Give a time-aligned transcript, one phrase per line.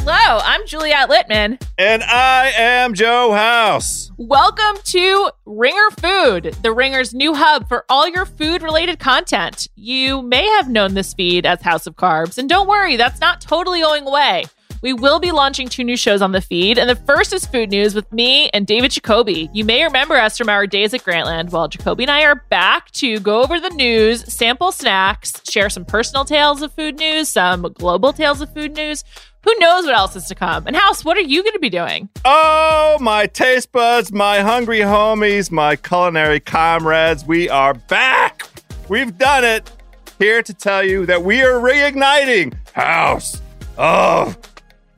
[0.00, 1.60] Hello, I'm Juliet Litman.
[1.76, 4.12] And I am Joe House.
[4.16, 9.66] Welcome to Ringer Food, the Ringer's new hub for all your food related content.
[9.74, 13.40] You may have known this feed as House of Carbs, and don't worry, that's not
[13.40, 14.44] totally going away.
[14.80, 17.70] We will be launching two new shows on the feed, and the first is Food
[17.70, 19.50] News with me and David Jacoby.
[19.52, 21.50] You may remember us from our days at Grantland.
[21.50, 25.84] Well, Jacoby and I are back to go over the news, sample snacks, share some
[25.84, 29.02] personal tales of food news, some global tales of food news.
[29.44, 30.66] Who knows what else is to come?
[30.66, 32.08] And House, what are you going to be doing?
[32.24, 38.48] Oh, my taste buds, my hungry homies, my culinary comrades, we are back.
[38.88, 39.70] We've done it.
[40.18, 43.40] Here to tell you that we are reigniting House
[43.76, 44.36] of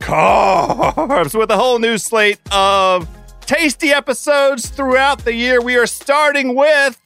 [0.01, 3.07] Carbs with a whole new slate of
[3.41, 5.61] tasty episodes throughout the year.
[5.61, 6.99] We are starting with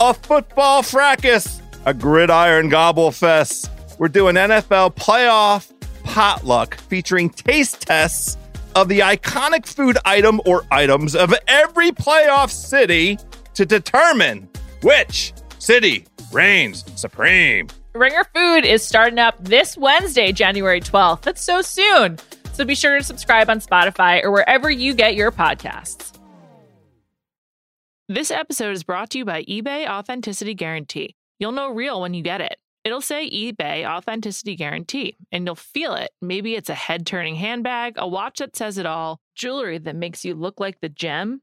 [0.00, 3.70] a football fracas, a gridiron gobble fest.
[3.98, 5.72] We're doing NFL playoff
[6.04, 8.36] potluck featuring taste tests
[8.74, 13.18] of the iconic food item or items of every playoff city
[13.54, 14.48] to determine
[14.82, 17.68] which city reigns supreme.
[17.94, 21.22] Ringer Food is starting up this Wednesday, January 12th.
[21.22, 22.18] That's so soon.
[22.56, 26.18] So be sure to subscribe on Spotify or wherever you get your podcasts.
[28.08, 31.16] This episode is brought to you by eBay Authenticity Guarantee.
[31.38, 32.56] You'll know real when you get it.
[32.82, 36.12] It'll say eBay Authenticity Guarantee, and you'll feel it.
[36.22, 40.24] Maybe it's a head turning handbag, a watch that says it all, jewelry that makes
[40.24, 41.42] you look like the gem.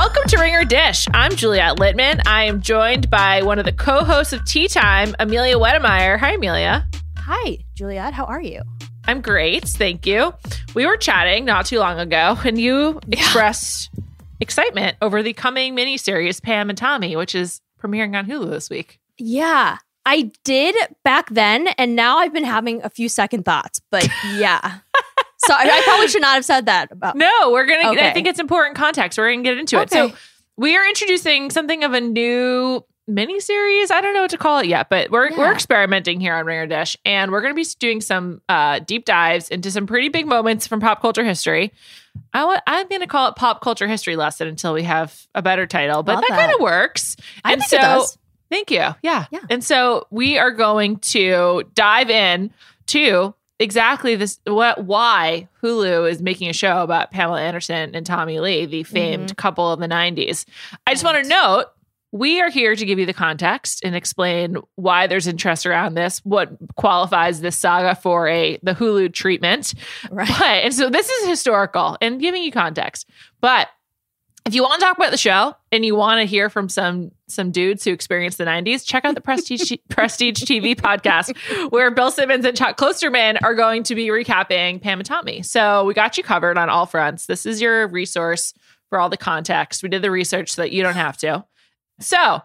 [0.00, 1.08] Welcome to Ringer Dish.
[1.12, 2.24] I'm Juliet Litman.
[2.24, 6.16] I am joined by one of the co hosts of Tea Time, Amelia Wedemeyer.
[6.16, 6.88] Hi, Amelia.
[7.16, 8.14] Hi, Juliet.
[8.14, 8.62] How are you?
[9.08, 9.64] I'm great.
[9.64, 10.32] Thank you.
[10.72, 13.18] We were chatting not too long ago, and you yeah.
[13.18, 13.90] expressed
[14.38, 19.00] excitement over the coming miniseries, Pam and Tommy, which is premiering on Hulu this week.
[19.18, 24.08] Yeah, I did back then, and now I've been having a few second thoughts, but
[24.36, 24.78] yeah.
[25.38, 27.16] So I, probably should not have said that about.
[27.16, 27.90] No, we're gonna.
[27.92, 28.08] Okay.
[28.08, 29.18] I think it's important context.
[29.18, 29.84] We're gonna get into okay.
[29.84, 30.10] it.
[30.10, 30.16] So
[30.56, 33.90] we are introducing something of a new mini series.
[33.90, 35.38] I don't know what to call it yet, but we're yeah.
[35.38, 39.48] we're experimenting here on Ringer Dish, and we're gonna be doing some uh, deep dives
[39.48, 41.72] into some pretty big moments from pop culture history.
[42.32, 45.42] I w- I'm going to call it pop culture history lesson until we have a
[45.42, 46.40] better title, but Love that, that.
[46.40, 47.16] kind of works.
[47.44, 48.06] I and so,
[48.50, 48.94] thank you.
[49.02, 49.26] Yeah.
[49.30, 49.40] yeah.
[49.50, 52.50] And so we are going to dive in
[52.88, 58.40] to exactly this what why Hulu is making a show about Pamela Anderson and Tommy
[58.40, 59.34] Lee, the famed mm-hmm.
[59.34, 60.44] couple of the 90s.
[60.86, 61.66] I just want to note
[62.10, 66.20] we are here to give you the context and explain why there's interest around this,
[66.24, 69.74] what qualifies this saga for a the Hulu treatment.
[70.10, 70.28] Right.
[70.38, 73.08] But and so this is historical and giving you context.
[73.40, 73.68] But
[74.48, 77.12] if you want to talk about the show and you want to hear from some
[77.26, 81.36] some dudes who experienced the 90s, check out the Prestige Prestige TV podcast
[81.70, 85.42] where Bill Simmons and Chuck Klosterman are going to be recapping Pam and Tommy.
[85.42, 87.26] So we got you covered on all fronts.
[87.26, 88.54] This is your resource
[88.88, 89.82] for all the context.
[89.82, 91.44] We did the research so that you don't have to.
[92.00, 92.40] So,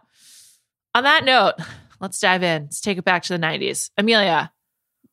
[0.94, 1.54] on that note,
[2.02, 2.64] let's dive in.
[2.64, 3.92] Let's take it back to the 90s.
[3.98, 4.52] Amelia,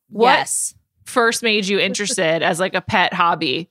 [0.09, 0.75] what yes.
[1.05, 3.69] first made you interested as like a pet hobby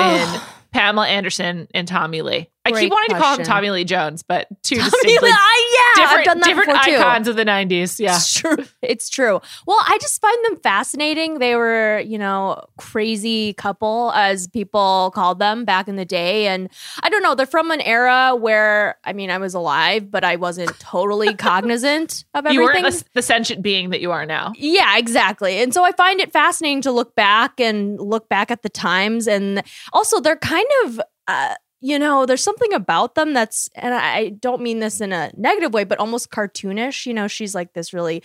[0.00, 0.40] in
[0.76, 2.50] Pamela Anderson and Tommy Lee?
[2.66, 3.44] I keep wanting to call him.
[3.44, 6.70] Tommy Lee Jones, but two Tommy distinctly Lee- I- yeah, different, I've done that different
[6.70, 7.00] before too.
[7.00, 7.98] icons of the 90s.
[8.00, 8.16] Yeah.
[8.16, 8.56] It's true.
[8.82, 9.40] It's true.
[9.66, 11.38] Well, I just find them fascinating.
[11.38, 16.46] They were, you know, crazy couple, as people called them back in the day.
[16.48, 16.68] And
[17.02, 20.36] I don't know, they're from an era where, I mean, I was alive, but I
[20.36, 21.34] wasn't totally
[21.66, 22.82] cognizant of You everything.
[22.84, 24.52] weren't the, the sentient being that you are now.
[24.56, 25.58] Yeah, exactly.
[25.58, 29.26] And so I find it fascinating to look back and look back at the times.
[29.28, 34.30] And also, they're kind of, uh, you know, there's something about them that's, and I
[34.30, 37.06] don't mean this in a negative way, but almost cartoonish.
[37.06, 38.22] You know, she's like this really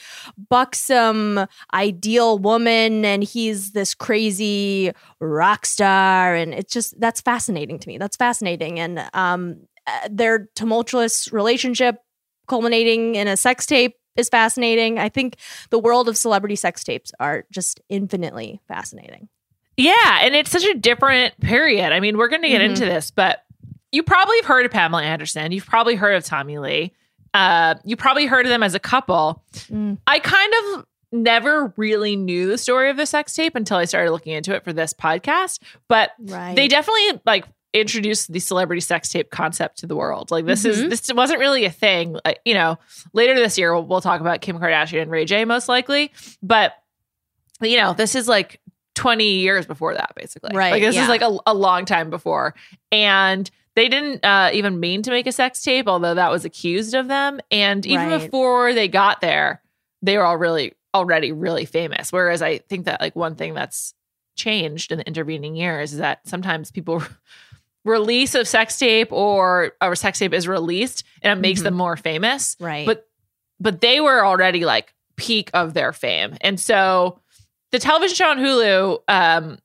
[0.50, 6.34] buxom, ideal woman, and he's this crazy rock star.
[6.36, 7.98] And it's just, that's fascinating to me.
[7.98, 8.80] That's fascinating.
[8.80, 11.98] And um, uh, their tumultuous relationship
[12.48, 14.98] culminating in a sex tape is fascinating.
[15.00, 15.36] I think
[15.70, 19.30] the world of celebrity sex tapes are just infinitely fascinating.
[19.84, 21.92] Yeah, and it's such a different period.
[21.92, 22.66] I mean, we're going to get Mhm.
[22.70, 23.44] into this, but
[23.92, 25.52] you probably have heard of Pamela Anderson.
[25.52, 26.94] You've probably heard of Tommy Lee.
[27.34, 29.44] Uh, you probably heard of them as a couple.
[29.72, 29.98] Mm.
[30.06, 34.12] I kind of never really knew the story of the sex tape until I started
[34.12, 35.60] looking into it for this podcast.
[35.90, 36.56] But Right.
[36.56, 40.32] they definitely like introduced the celebrity sex tape concept to the world.
[40.32, 40.90] Like this is Mhm.
[40.90, 42.18] this wasn't really a thing.
[42.24, 42.78] Like, you know,
[43.14, 46.76] later this year we'll, we'll talk about Kim Kardashian and Ray J most likely, but
[47.62, 48.60] you know, this is like
[48.96, 50.52] 20 years before that basically.
[50.54, 51.04] Right, Like this yeah.
[51.04, 52.54] is like a, a long time before.
[52.92, 56.94] And they didn't uh, even mean to make a sex tape, although that was accused
[56.94, 57.40] of them.
[57.52, 58.22] And even Right.
[58.22, 59.62] before they got there,
[60.02, 62.12] they were all really already really famous.
[62.12, 63.94] Whereas I think that like one thing that's
[64.36, 67.02] changed in the intervening years is that sometimes people
[67.86, 71.64] release a sex tape or a sex tape is released and it makes Mhm.
[71.66, 72.56] them more famous.
[72.60, 72.86] right.
[72.86, 73.08] But
[73.60, 76.36] but they were already like peak of their fame.
[76.42, 77.20] And so
[77.72, 79.60] the television show on Hulu um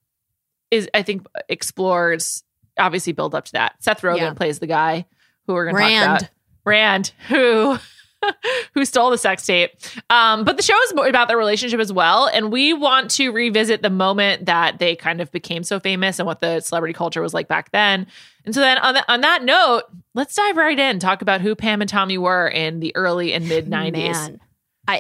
[0.71, 2.43] is I think explores
[2.79, 3.83] obviously build up to that.
[3.83, 4.35] Seth Rogen Yeah.
[4.35, 5.07] plays the guy
[5.47, 6.31] who we're going to talk about.
[6.65, 7.79] Rand, who
[8.75, 9.71] who stole the sex tape.
[10.11, 13.83] Um, but the show is about their relationship as well, and we want to revisit
[13.83, 17.33] the moment that they kind of became so famous and what the celebrity culture was
[17.33, 18.07] like back then.
[18.45, 19.83] And so then on, the, on that note,
[20.15, 23.49] let's dive right in talk about who Pam and Tommy were in the early and
[23.49, 23.93] mid '90s.
[23.93, 24.41] Man.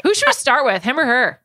[0.02, 1.41] Who should we start with, him or her?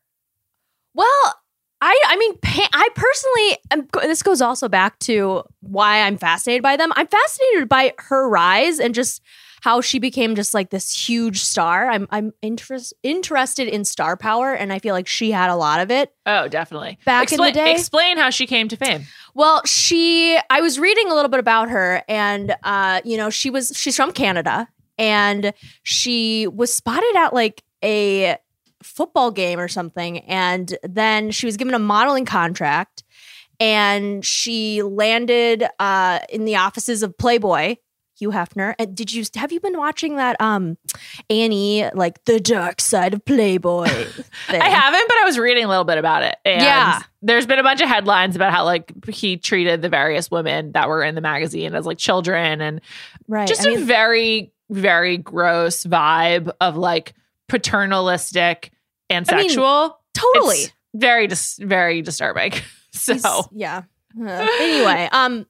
[0.94, 1.36] Well,
[1.82, 6.62] I I mean, pa- I personally, am, this goes also back to why I'm fascinated
[6.62, 6.92] by them.
[6.96, 9.22] I'm fascinated by her rise and just
[9.62, 11.90] how she became just like this huge star.
[11.90, 15.80] I'm I'm interest, interested in star power, and I feel like she had a lot
[15.80, 16.14] of it.
[16.26, 17.00] Oh, definitely.
[17.06, 17.72] Back in the day?
[17.72, 19.06] explain how she came to fame.
[19.34, 23.50] Well, she I was reading a little bit about her and uh you know, she
[23.50, 24.68] was she's from Canada
[24.98, 28.38] and she was spotted at like a
[28.82, 33.04] football game or something and then she was given a modeling contract
[33.60, 37.76] and she landed uh in the offices of Playboy
[38.18, 38.76] Hugh Hefner.
[38.78, 40.78] And did you have you been watching that um
[41.30, 43.88] Annie like the dark side of Playboy?
[44.48, 44.62] thing?
[44.62, 46.36] I haven't, but I was reading a little bit about it.
[46.46, 47.02] And Yeah.
[47.24, 50.88] there's been a bunch of headlines about how like he treated the various women that
[50.88, 52.82] were in the magazine as like children and
[53.28, 53.48] right.
[53.48, 57.14] just I a mean, very, very gross vibe of like
[57.52, 58.72] paternalistic
[59.10, 60.00] and I mean, sexual.
[60.14, 60.56] totally.
[60.56, 62.54] It's very dis- very disturbing.
[62.92, 63.84] so He's- yeah.
[64.20, 65.46] Uh, anyway, um,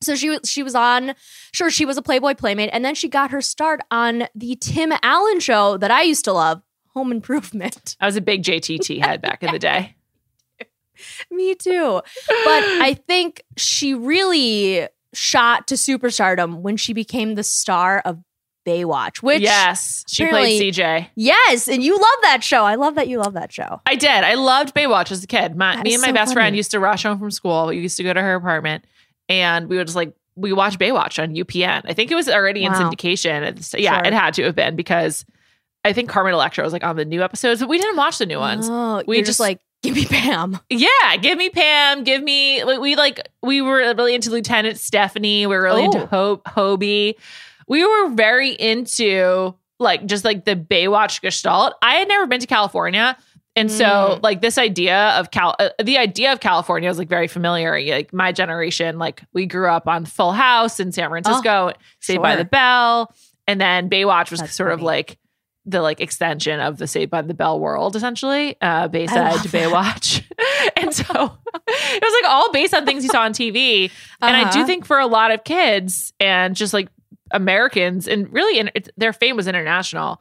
[0.00, 1.14] so she was she was on.
[1.52, 4.92] Sure, she was a Playboy playmate, and then she got her start on the Tim
[5.02, 6.62] Allen show that I used to love,
[6.94, 7.96] Home Improvement.
[8.00, 9.96] I was a big JTT head back in the day.
[11.30, 12.00] Me too.
[12.44, 18.18] But I think she really shot to superstardom when she became the star of
[18.66, 19.22] Baywatch.
[19.22, 21.08] Which yes, she played CJ.
[21.16, 22.64] yes, and you love that show.
[22.64, 23.80] I love that you love that show.
[23.86, 24.08] I did.
[24.10, 25.56] I loved Baywatch as a kid.
[25.56, 27.66] My, That me and my so best friend used to rush home from school.
[27.66, 28.84] We used to go to her apartment,
[29.28, 31.82] and we would just like we watched Baywatch on UPN.
[31.84, 33.62] I think it was already in syndication.
[33.62, 34.06] St- yeah, Sure.
[34.06, 35.24] it had to have been because
[35.84, 38.26] I think Carmen Electra was like on the new episodes, but we didn't watch the
[38.26, 38.68] new ones.
[38.70, 40.58] Oh, We just- just like give me Pam.
[40.70, 42.04] Yeah, give me Pam.
[42.04, 42.62] Give me.
[42.64, 43.28] We, like.
[43.42, 45.44] We were really into Lieutenant Stephanie.
[45.48, 46.40] We were really into Oh.
[46.46, 47.16] Ho- Hobie.
[47.72, 51.72] We were very into like just like the Baywatch gestalt.
[51.82, 53.16] I had never been to California.
[53.56, 54.22] And so, Mm.
[54.22, 57.72] like this idea of Cal, uh, the idea of California was like very familiar.
[57.94, 62.36] Like my generation, like we grew up on Full House in San Francisco, Saved by
[62.36, 63.12] the Bell,
[63.46, 65.18] and then Baywatch was That's sort of like
[65.66, 69.48] the like extension of the Saved by the Bell world, essentially, uh, Bayside to.
[69.48, 70.22] Baywatch.
[70.76, 71.04] and so
[71.68, 73.90] it was like all based on things you saw on TV.
[74.20, 74.66] And I do Uh-huh.
[74.66, 76.88] think for a lot of kids and just like
[77.32, 80.20] Americans, and really in, their fame was international.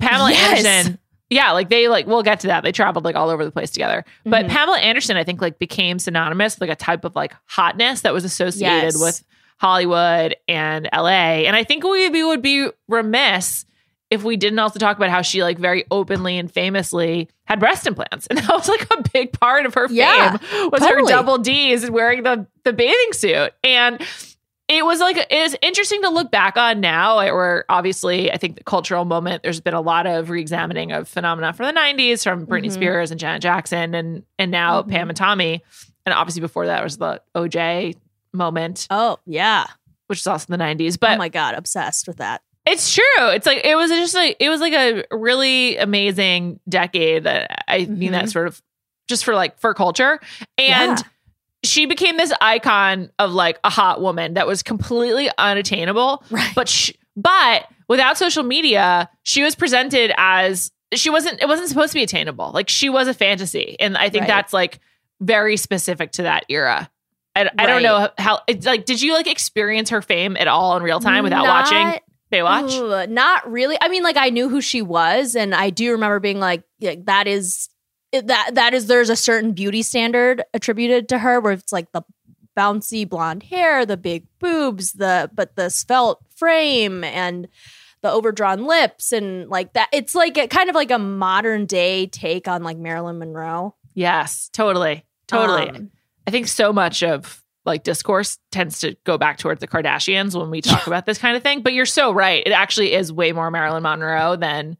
[0.00, 0.64] Pamela Yes.
[0.64, 0.98] Anderson,
[1.30, 2.62] yeah, like they like we'll get to that.
[2.62, 4.04] They traveled like all over the place together.
[4.24, 4.48] But Mhm.
[4.50, 8.12] Pamela Anderson, I think, like became synonymous with like a type of like hotness that
[8.12, 9.00] was associated Yes.
[9.00, 9.22] with
[9.58, 11.46] Hollywood and LA.
[11.46, 13.64] And I think we, would be remiss
[14.10, 17.86] if we didn't also talk about how she like very openly and famously had breast
[17.86, 18.26] implants.
[18.30, 21.02] And that was like a big part of her Yeah, fame was totally.
[21.12, 23.52] her double D's and wearing the the bathing suit.
[23.64, 24.00] And
[24.68, 28.56] it was like it is interesting to look back on now or obviously i think
[28.56, 32.46] the cultural moment there's been a lot of re-examining of phenomena from the 90s from
[32.46, 32.72] britney Mhm.
[32.72, 34.88] spears and janet jackson and and now Mhm.
[34.90, 35.62] pam and tommy
[36.06, 37.94] and obviously before that was the oj
[38.32, 39.66] moment Oh yeah.
[40.06, 42.40] which is also the 90s but oh my god, obsessed with that.
[42.64, 47.24] it's true it's like it was just like it was like a really amazing decade
[47.24, 48.32] that i mean that Mhm.
[48.32, 48.62] sort of
[49.08, 50.20] just for like for culture
[50.58, 51.08] and Yeah.
[51.64, 56.52] She became this icon of like a hot woman that was completely unattainable Right.
[56.54, 61.92] but sh- but without social media she was presented as she wasn't it wasn't supposed
[61.92, 64.28] to be attainable like she was a fantasy and i think Right.
[64.28, 64.80] that's like
[65.20, 66.90] very specific to that era
[67.36, 70.76] I, I don't know how it's like did you like experience her fame at all
[70.76, 72.00] in real time without Not- watching
[72.32, 72.72] Baywatch?
[73.02, 73.76] Ugh, not really.
[73.78, 76.94] I mean, like I knew who she was, and I do remember being like, yeah,
[77.04, 77.68] that is
[78.12, 82.02] that that is there's a certain beauty standard attributed to her where it's like the
[82.56, 87.48] bouncy blonde hair, the big boobs, the but the svelte frame and
[88.02, 89.88] the overdrawn lips and like that.
[89.92, 93.74] It's like a, kind of like a modern day take on like Marilyn Monroe.
[93.94, 95.04] Yes, totally.
[95.28, 95.70] Totally.
[95.70, 95.90] Um,
[96.26, 100.50] I think so much of like discourse tends to go back towards the Kardashians when
[100.50, 101.62] we talk about this kind of thing.
[101.62, 102.42] But you're so right.
[102.44, 104.76] It actually is way more Marilyn Monroe than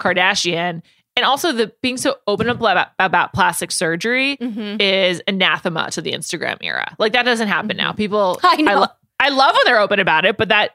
[0.00, 0.82] Kardashian.
[1.16, 4.80] And also the being so open about, about plastic surgery mhm.
[4.80, 6.94] is anathema to the Instagram era.
[6.98, 7.92] Like that doesn't happen now.
[7.92, 8.80] People I know.
[8.80, 8.86] lo-
[9.20, 10.74] I love when they're open about it, but that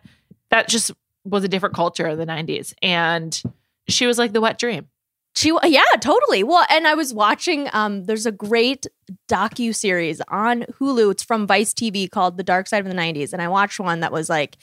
[0.51, 0.91] that just
[1.25, 2.73] was a different culture in the 90s.
[2.81, 3.41] And
[3.89, 4.87] she was like the wet dream.
[5.35, 6.43] She yeah, totally.
[6.43, 8.85] Well, and I was watching um there's a great
[9.27, 11.11] docu series on Hulu.
[11.11, 14.01] It's from Vice TV called The Dark Side of the 90s and I watched one
[14.01, 14.57] that was like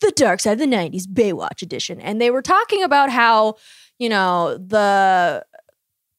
[0.00, 3.56] The Dark Side of the 90s Baywatch edition and they were talking about how,
[4.00, 5.44] you know, the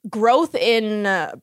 [0.09, 1.35] growth in uh,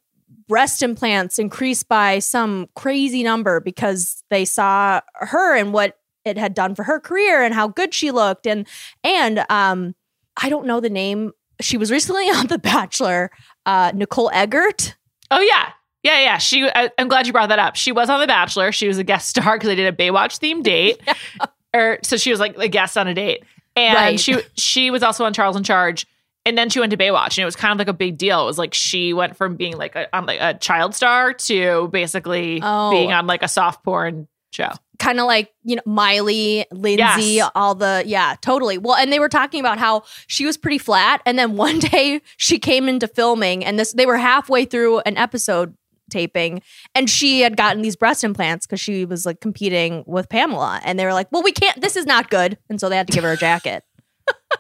[0.49, 6.55] breast implants increased by some crazy number because they saw her and what it had
[6.55, 8.67] done for her career and how good she looked and
[9.05, 9.95] and um
[10.41, 11.33] I don't know the name.
[11.61, 13.31] She was recently on The Bachelor.
[13.67, 14.95] Uh, Nicole Eggert.
[15.31, 15.71] Oh yeah,
[16.03, 16.39] yeah, yeah.
[16.39, 16.69] She.
[16.75, 17.77] I, I'm glad you brought that up.
[17.77, 18.71] She was on The Bachelor.
[18.73, 21.01] She was a guest star because they did a Baywatch themed date,
[21.75, 23.43] or so she was like a guest on a date,
[23.77, 24.21] and Right.
[24.21, 26.07] she she was also on Charles in Charge.
[26.49, 28.43] And then she went to Baywatch, and it was kind of like a big deal.
[28.43, 31.89] It was like she went from being like a, on like a child star to
[31.93, 32.91] basically Oh.
[32.91, 34.71] being on like a soft porn show.
[34.99, 37.51] Kind of like, you know, Miley, Lindsay, Yes.
[37.55, 38.79] all the, yeah, totally.
[38.79, 41.21] Well, and they were talking about how she was pretty flat.
[41.27, 45.17] And then one day she came into filming and this, they were halfway through an
[45.19, 45.75] episode
[46.11, 46.63] taping
[46.95, 50.81] and she had gotten these breast implants because she was like competing with Pamela.
[50.83, 52.57] And they were like, well, we can't, this is not good.
[52.71, 53.85] And so they had to give her a jacket.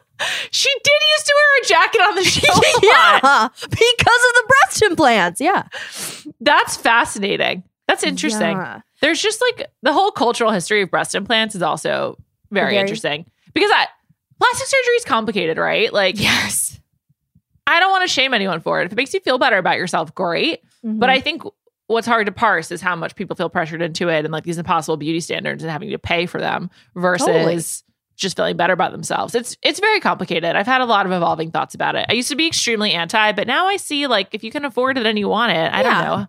[0.51, 2.61] She did used to wear a jacket on the show.
[2.83, 5.41] yeah, because of the breast implants.
[5.41, 5.65] Yeah.
[6.41, 7.63] That's fascinating.
[7.87, 8.57] That's interesting.
[8.57, 8.81] Yeah.
[9.01, 12.19] There's just like the whole cultural history of breast implants is also
[12.51, 13.91] very, Very- interesting because that
[14.41, 15.93] plastic surgery is complicated, right?
[15.93, 16.81] Like, Yes.
[17.67, 18.87] I don't want to shame anyone for it.
[18.87, 20.63] If it makes you feel better about yourself, great.
[20.85, 20.99] Mm-hmm.
[21.01, 21.43] But I think
[21.87, 24.57] what's hard to parse is how much people feel pressured into it and like these
[24.59, 27.59] impossible beauty standards and having to pay for them versus Totally.
[28.19, 29.35] Just feeling better about themselves.
[29.35, 30.55] It's it's very complicated.
[30.57, 32.05] I've had a lot of evolving thoughts about it.
[32.09, 34.99] I used to be extremely anti, but now I see like if you can afford
[34.99, 36.05] it and you want it, I Yeah.
[36.05, 36.27] don't know.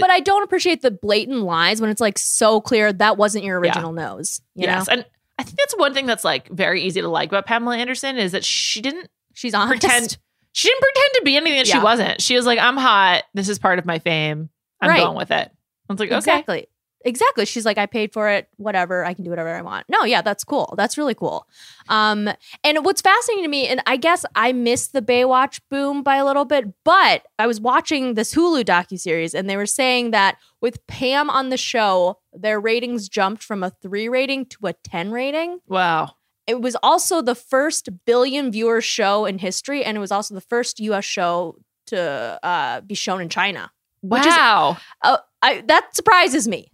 [0.00, 3.60] But I don't appreciate the blatant lies when it's like so clear that wasn't your
[3.60, 4.40] original nose.
[4.56, 4.88] You yes.
[4.88, 5.06] know, And
[5.38, 8.32] I think that's one thing that's like very easy to like about Pamela Anderson is
[8.32, 9.80] that she didn't she's honest.
[9.80, 10.18] pretend
[10.52, 12.20] she didn't pretend to be anything that she wasn't.
[12.20, 13.22] She was like, I'm hot.
[13.34, 14.48] This is part of my fame.
[14.80, 15.00] I'm Right.
[15.04, 15.48] going with it.
[15.88, 16.16] I was like, okay.
[16.16, 16.66] Exactly.
[17.04, 17.46] Exactly.
[17.46, 18.48] She's like, I paid for it.
[18.56, 19.04] Whatever.
[19.04, 19.86] I can do whatever I want.
[19.88, 20.74] No, yeah, that's cool.
[20.76, 21.46] That's really cool.
[21.88, 22.28] Um,
[22.64, 26.24] and what's fascinating to me, and I guess I missed the Baywatch boom by a
[26.24, 30.84] little bit, but I was watching this Hulu docu-series and they were saying that with
[30.88, 35.60] Pam on the show, their ratings jumped from a three rating to a 10 rating.
[35.68, 36.14] Wow.
[36.48, 40.40] It was also the first billion viewer show in history, and it was also the
[40.40, 43.70] first US show to uh, be shown in China.
[44.00, 44.78] Which is- wow.
[45.02, 46.72] Uh, I, that surprises me.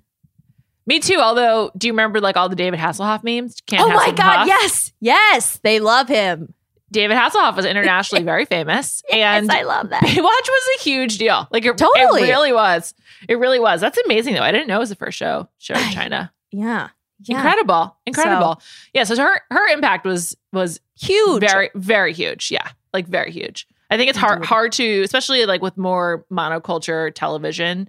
[0.86, 1.16] Me too.
[1.18, 3.60] Although, do you remember like all the David Hasselhoff memes?
[3.66, 4.16] Can't oh my Hasselhoff?
[4.16, 4.92] god, yes.
[5.00, 6.52] Yes, they love him.
[6.92, 10.02] David Hasselhoff was internationally very famous, and I love that.
[10.02, 11.48] Baywatch was a huge deal.
[11.50, 12.22] Like it, Totally.
[12.22, 12.94] it really was.
[13.28, 13.80] It really was.
[13.80, 14.42] That's amazing though.
[14.42, 16.32] I didn't know it was the first show show in China.
[16.52, 16.90] Yeah.
[17.20, 17.36] Yeah.
[17.36, 18.60] Incredible, incredible.
[18.92, 19.04] yeah.
[19.04, 21.40] So her her impact was was Huge.
[21.40, 22.50] very very huge.
[22.50, 23.66] Yeah, like very huge.
[23.90, 27.88] I think it's hard hard to, especially like with more monoculture television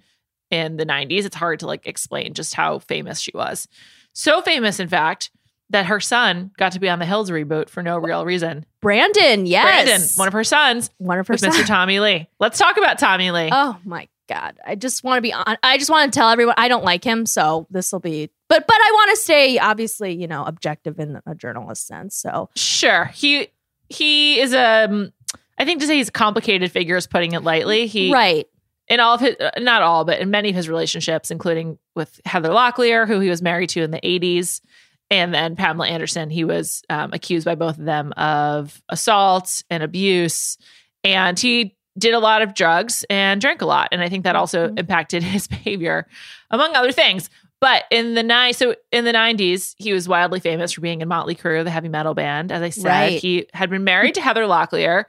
[0.56, 1.26] in the '90s.
[1.26, 3.68] It's hard to like explain just how famous she was.
[4.14, 5.30] So famous, in fact,
[5.70, 8.66] that her son got to be on the Hills reboot for no real reason.
[8.82, 9.86] Brandon, yes.
[9.86, 11.58] Brandon, one of her sons, one of her sons.
[11.58, 11.66] Mr.
[11.66, 12.28] Tommy Lee.
[12.40, 13.50] Let's talk about Tommy Lee.
[13.52, 14.58] Oh my god!
[14.66, 15.58] I just want to be on.
[15.64, 18.30] I just want to tell everyone I don't like him, so this will be.
[18.48, 22.16] But but I want to stay obviously, you know, objective in a journalist sense.
[22.16, 23.06] So Sure.
[23.06, 23.48] He
[23.90, 25.12] he is um
[25.58, 27.88] I think to say he's a complicated figure is putting it lightly.
[27.88, 28.48] He right,
[28.88, 32.20] in all of his uh, not all, but in many of his relationships, including with
[32.26, 34.62] Heather Locklear, who he was married to in the 80s,
[35.10, 39.84] and then Pamela Anderson, he was um, accused by both of them of assault and
[39.84, 40.58] abuse.
[41.04, 43.90] And he did a lot of drugs and drank a lot.
[43.92, 44.80] And I think that also Mhm.
[44.80, 46.08] impacted his behavior,
[46.52, 47.30] among other things.
[47.62, 51.08] But in the nine, so in the nineties, he was wildly famous for being in
[51.08, 52.52] Motley Crue, the heavy metal band.
[52.52, 53.20] As I said, Right.
[53.22, 55.06] he had been married to Heather Locklear.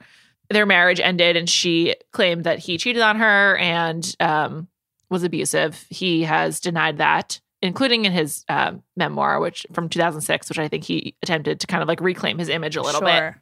[0.49, 4.67] Their marriage ended, and she claimed that he cheated on her and um,
[5.09, 5.85] was abusive.
[5.89, 10.85] He has denied that, including in his um, memoir, which from 2006, which I think
[10.85, 13.07] he attempted to kind of like reclaim his image a little bit.
[13.17, 13.41] Sure.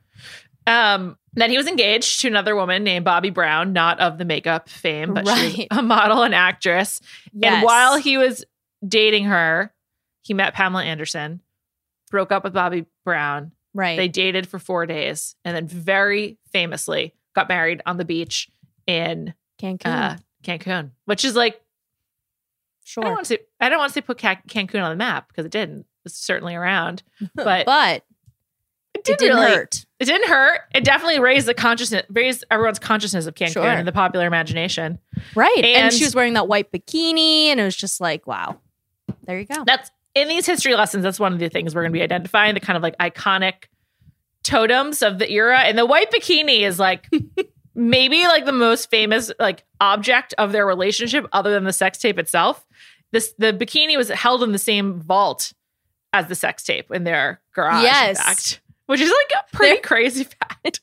[0.67, 4.67] Um, then he was engaged to another woman named Bobbie Brown, not of the makeup
[4.67, 5.67] fame, but she Right.
[5.69, 7.01] was a model and actress.
[7.33, 7.53] Yes.
[7.53, 8.43] And while he was
[8.87, 9.71] dating her,
[10.23, 11.41] he met Pamela Anderson,
[12.09, 13.51] broke up with Bobbie Brown.
[13.75, 18.49] Right, They dated for four days, and then very famously got married on the beach
[18.87, 21.61] in Cancun, uh, Cancun, which is like
[22.83, 23.03] sure.
[23.03, 25.27] I don't want to say I don't want to say put Cancun on the map
[25.27, 25.85] because it didn't.
[26.05, 27.03] It's certainly around,
[27.35, 28.03] but, but
[28.93, 29.85] it it didn't, didn't really, hurt.
[29.99, 30.61] It didn't hurt.
[30.73, 33.65] It definitely raised the consciousness, raised everyone's consciousness of Cancun Sure.
[33.65, 34.99] and the popular imagination.
[35.35, 38.59] Right, and, And- she was wearing that white bikini, and it was just like, wow,
[39.25, 39.63] there you go.
[39.65, 41.03] That's in these history lessons.
[41.03, 43.65] That's one of the things we're going to be identifying the kind of like iconic
[44.43, 45.59] totems of the era.
[45.59, 47.07] And the white bikini is like
[47.75, 52.17] maybe like the most famous like object of their relationship, other than the sex tape
[52.17, 52.65] itself.
[53.11, 55.53] This the bikini was held in the same vault
[56.13, 57.83] as the sex tape in their garage.
[57.83, 58.17] Yes.
[58.19, 60.23] in fact, which is like a pretty They're- crazy
[60.63, 60.81] fact.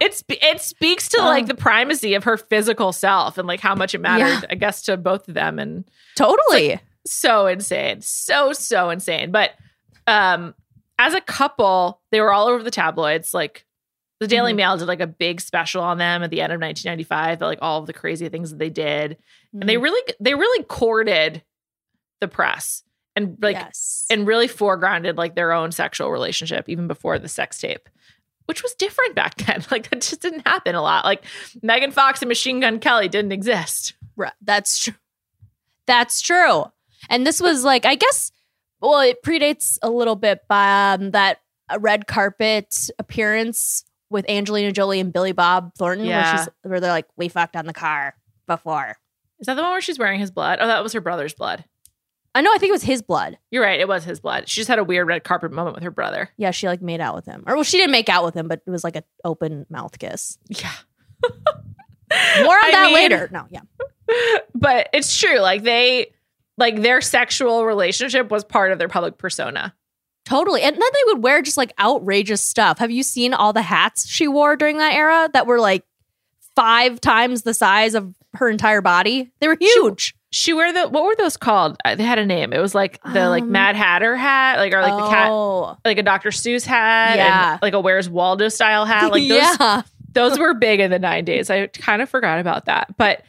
[0.00, 1.24] It's it speaks to Oh.
[1.24, 4.48] like the primacy of her physical self and like how much it mattered, Yeah.
[4.50, 5.84] I guess, to both of them and
[6.16, 6.78] Totally.
[7.06, 9.50] So insane so so insane but
[10.06, 10.54] um
[10.98, 13.64] as a couple they were all over the tabloids like
[14.20, 14.56] the daily Mhm.
[14.56, 17.58] mail did like a big special on them at the end of 1995 but like
[17.60, 19.16] all of the crazy things that they did
[19.52, 19.82] and they Mhm.
[19.82, 21.42] really they really courted
[22.20, 22.84] the press
[23.16, 24.06] and like yes.
[24.10, 27.88] and really foregrounded like their own sexual relationship even before the sex tape
[28.46, 31.24] which was different back then like that just didn't happen a lot like
[31.62, 34.32] megan fox and machine gun kelly didn't exist Right.
[34.42, 34.94] That's true.
[35.86, 36.64] That's true.
[37.08, 38.30] And this was like, I guess,
[38.80, 41.38] well, it predates a little bit by um, that
[41.70, 46.90] uh, red carpet appearance with Angelina Jolie and Billy Bob Thornton, where she's where they're
[46.90, 48.14] like, we fucked on the car
[48.46, 48.96] before.
[49.40, 51.64] is that the one where she's wearing his blood oh that was her brother's blood
[52.34, 52.50] I know.
[52.50, 53.36] I think it was his blood.
[53.50, 53.78] You're right.
[53.78, 54.48] It was his blood.
[54.48, 56.30] She just had a weird red carpet moment with her brother.
[56.38, 58.48] Yeah, she like made out with him, or well, she didn't make out with him,
[58.48, 60.38] but it was like an open mouth kiss.
[60.48, 60.72] Yeah.
[61.22, 63.28] More on I that mean- later.
[63.30, 63.60] No, yeah,
[64.54, 65.40] But it's true.
[65.40, 66.12] Like they,
[66.62, 69.74] like their sexual relationship was part of their public persona.
[70.24, 70.62] totally.
[70.62, 72.78] And then they would wear just like outrageous stuff.
[72.78, 75.84] Have you seen all the hats she wore during that era that were like
[76.56, 79.30] five times the size of her entire body?
[79.40, 80.14] They were huge.
[80.30, 81.76] She wore the what were those called?
[81.84, 82.52] Uh, They had a name.
[82.54, 85.76] It was like the like Um, Mad Hatter hat, like or like the cat, Oh,
[85.84, 86.30] like a Dr.
[86.30, 87.52] Seuss hat, Yeah.
[87.52, 89.12] and like a Where's Waldo style hat.
[89.12, 91.50] Like those, yeah, those were big in the 90s.
[91.50, 92.96] I kind of forgot about that.
[92.96, 93.22] But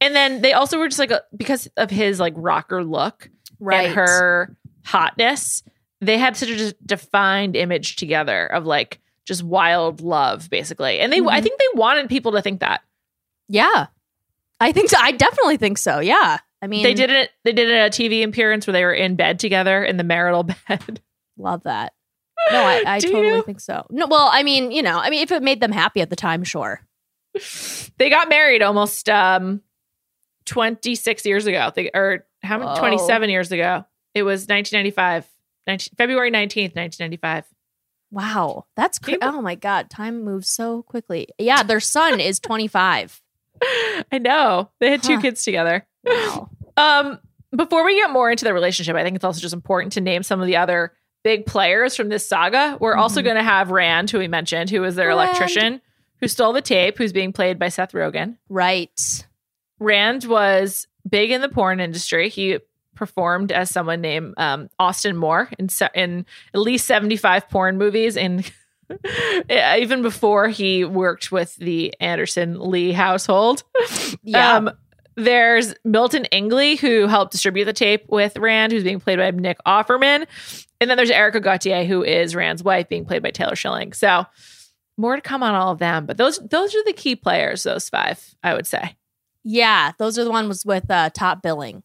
[0.00, 3.86] and then they also were just like a, because of his like rocker look, right.
[3.86, 5.62] and her hotness,
[6.00, 10.98] they had such a defined image together of like just wild love, basically.
[11.00, 11.42] And they, I Mhm.
[11.42, 12.82] think they wanted people to think that
[13.48, 13.86] yeah,
[14.60, 14.96] I think so.
[15.00, 15.98] I definitely think so.
[16.00, 17.30] Yeah, I mean, they did it.
[17.44, 20.42] They did it a TV appearance where they were in bed together in the marital
[20.68, 21.00] bed.
[21.36, 21.92] love that.
[22.52, 23.42] No, I, I totally you?
[23.42, 23.86] think so.
[23.90, 26.16] No, well, I mean, you know, I mean, if it made them happy at the
[26.16, 26.80] time, sure.
[27.98, 29.60] They got married almost um
[30.50, 31.70] 26 years ago.
[31.74, 32.70] They, or how many?
[32.70, 32.78] Whoa.
[32.78, 33.84] 27 years ago.
[34.14, 35.26] It was 1995,
[35.66, 37.44] 19, February 19th, 1995.
[38.10, 41.28] Wow, that's People- oh my god, time moves so quickly.
[41.38, 43.22] Yeah, their son is 25.
[44.12, 44.70] I know.
[44.80, 45.20] They had two Huh.
[45.22, 45.86] kids together.
[46.04, 46.50] Wow.
[46.76, 47.18] Um,
[47.54, 50.22] before we get more into the relationship, I think it's also just important to name
[50.22, 52.78] some of the other big players from this saga.
[52.80, 53.24] We're also Mhm.
[53.24, 55.20] going to have Rand, who we mentioned, who was their Rand.
[55.20, 55.82] electrician,
[56.20, 58.38] who stole the tape, who's being played by Seth Rogen.
[58.48, 59.26] Right.
[59.80, 62.28] Rand was big in the porn industry.
[62.28, 62.58] He
[62.94, 68.16] performed as someone named um, Austin Moore in in at least seventy five porn movies,
[68.16, 68.50] and
[69.50, 73.64] even before he worked with the Anderson Lee household.
[74.22, 74.56] Yeah.
[74.56, 74.70] Um,
[75.16, 79.58] There's Milton Ingley, who helped distribute the tape with Rand, who's being played by Nick
[79.66, 80.26] Offerman.
[80.80, 83.92] And then there's Erica Gauthier, who is Rand's wife, being played by Taylor Schilling.
[83.92, 84.24] So
[84.96, 86.06] more to come on all of them.
[86.06, 88.96] But those those are the key players, those five, I would say.
[89.44, 91.82] Yeah, those are the ones with uh, top billing.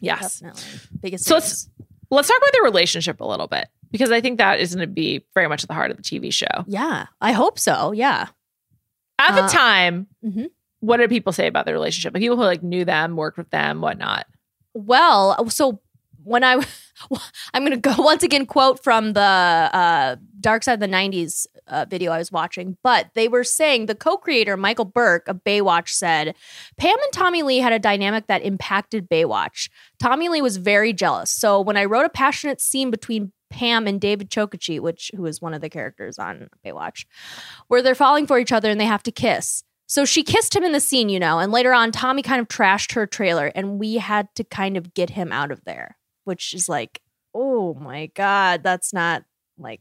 [0.00, 0.40] Yes.
[0.40, 0.62] Definitely.
[1.00, 1.68] Biggest So let's
[2.10, 3.68] let's talk about their relationship a little bit.
[3.90, 6.02] Because I think that is going to be very much at the heart of the
[6.02, 6.64] TV show.
[6.66, 7.92] Yeah, I hope so.
[7.92, 8.28] Yeah.
[9.18, 10.50] At the Uh, time, mhm.
[10.80, 12.14] what did people say about their relationship?
[12.14, 14.26] Like people who like knew them, worked with them, whatnot.
[14.72, 15.80] Well, so
[16.24, 16.64] when I,
[17.54, 21.46] I'm going to go once again quote from the uh, Dark Side of the '90s
[21.66, 25.88] uh, video I was watching, but they were saying the co-creator Michael Berk of Baywatch
[25.88, 26.34] said
[26.78, 29.68] Pam and Tommy Lee had a dynamic that impacted Baywatch.
[29.98, 34.00] Tommy Lee was very jealous, so when I wrote a passionate scene between Pam and
[34.00, 37.04] David Chokachi, which who is one of the characters on Baywatch,
[37.68, 39.62] where they're falling for each other and they have to kiss.
[39.86, 42.48] So she kissed him in the scene, you know, and later on, Tommy kind of
[42.48, 46.54] trashed her trailer, and we had to kind of get him out of there, which
[46.54, 47.00] is like,
[47.34, 49.24] oh my God, that's not
[49.58, 49.80] like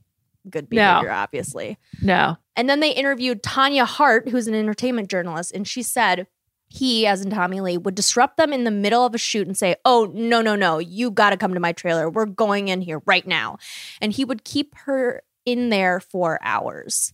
[0.50, 0.94] good No.
[0.94, 1.78] behavior, obviously.
[2.02, 2.38] No.
[2.56, 6.28] And then they interviewed Tanya Hart, who's an entertainment journalist, and she said
[6.68, 9.58] he, as in Tommy Lee, would disrupt them in the middle of a shoot and
[9.58, 12.10] say, Oh, no, no, no, you got to come to my trailer.
[12.10, 13.58] We're going in here right now.
[14.00, 17.14] And he would keep her in there for hours.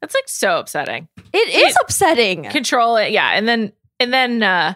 [0.00, 1.06] That's like so upsetting.
[1.32, 2.44] It is upsetting.
[2.50, 3.12] Control it.
[3.12, 3.30] Yeah.
[3.30, 4.74] And then and then uh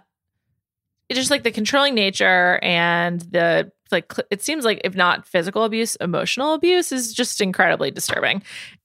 [1.09, 5.65] it's just like the controlling nature and the like it seems like if not physical
[5.65, 8.43] abuse, emotional abuse is just incredibly disturbing.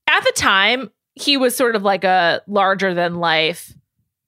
[0.07, 3.73] At the time, he was sort of like a larger than life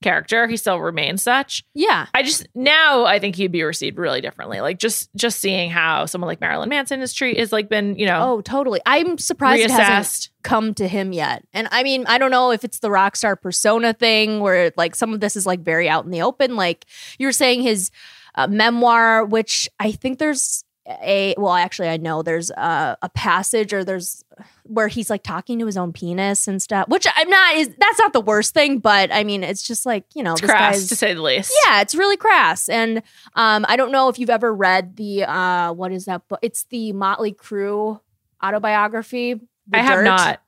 [0.03, 0.47] character.
[0.47, 1.63] He still remains such.
[1.73, 2.05] Yeah.
[2.13, 4.61] I just now I think he'd be received really differently.
[4.61, 8.05] Like just just seeing how someone like Marilyn Manson is treated is like been, you
[8.05, 8.81] know, Oh, totally.
[8.85, 11.43] I'm surprised it hasn't come to him yet.
[11.53, 14.93] And I mean, I don't know if it's the rock star persona thing where like
[14.93, 16.55] some of this is like very out in the open.
[16.55, 16.85] Like
[17.17, 17.89] you were saying his
[18.35, 23.73] uh, memoir, which I think there's a well, actually, I know there's a, a passage
[23.73, 24.23] or there's
[24.63, 26.87] where he's like talking to his own penis and stuff.
[26.89, 30.05] Which I'm not is that's not the worst thing, but I mean, it's just like
[30.13, 31.53] you know, It's this crass guy's to say the least.
[31.65, 32.67] yeah, it's really crass.
[32.67, 32.97] And
[33.35, 36.39] um, I don't know if you've ever read the uh, what is that book?
[36.41, 37.99] It's the Motley Crue
[38.43, 39.35] autobiography.
[39.67, 40.03] The I have Dirt.
[40.03, 40.41] not.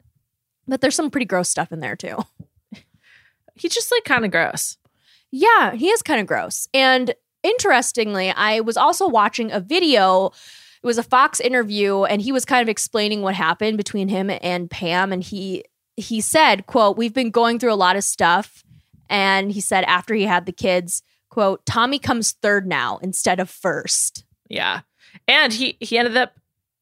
[0.67, 2.17] but there's some pretty gross stuff in there too.
[3.55, 4.77] He's just like kind of gross.
[5.31, 6.67] Yeah, he is kind of gross.
[6.73, 7.13] And
[7.45, 10.31] interestingly, I was also watching a video.
[10.83, 14.31] It was a Fox interview, and he was kind of explaining what happened between him
[14.41, 15.13] and Pam.
[15.13, 15.63] And he
[15.95, 18.63] he said, "quote We've been going through a lot of stuff."
[19.09, 23.49] And he said after he had the kids, "quote Tommy comes third now instead of
[23.49, 24.25] first.
[24.49, 24.81] Yeah.
[25.27, 26.33] And he he ended up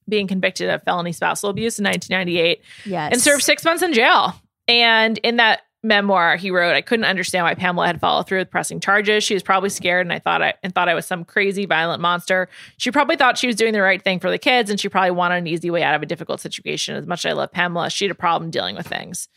[0.10, 4.36] being convicted of felony spousal abuse in 1998 Yes, and served six months in jail.
[4.68, 8.50] And in that memoir, he wrote, "I couldn't understand why Pamela had followed through with
[8.50, 9.24] pressing charges.
[9.24, 12.02] She was probably scared, and I thought I and thought I was some crazy, violent
[12.02, 12.50] monster.
[12.78, 15.12] She probably thought she was doing the right thing for the kids, and she probably
[15.12, 16.96] wanted an easy way out of a difficult situation.
[16.96, 19.28] As much as I love Pamela, she had a problem dealing with things.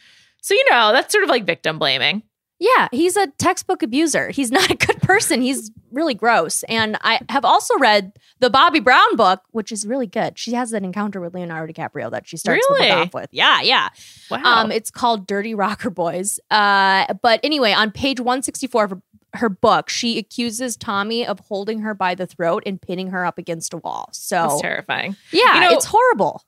[0.40, 2.22] So you know, that's sort of like victim blaming.
[2.58, 4.30] Yeah, he's a textbook abuser.
[4.30, 5.40] He's not person.
[5.42, 6.62] He's really gross.
[6.64, 10.38] And I have also read the Bobbie Brown book, which is really good.
[10.38, 12.88] She has an encounter with Leonardo DiCaprio that she starts the Really?
[12.90, 13.28] book off with.
[13.32, 13.88] Yeah, yeah.
[14.30, 14.40] Wow.
[14.44, 16.38] Um, it's called Dirty Rocker Boys.
[16.50, 19.02] Uh, but anyway, on page 164 of her,
[19.34, 23.38] her book, she accuses Tommy of holding her by the throat and pinning her up
[23.38, 24.08] against a wall.
[24.12, 25.16] So that's terrifying.
[25.32, 26.42] yeah, You know- it's horrible.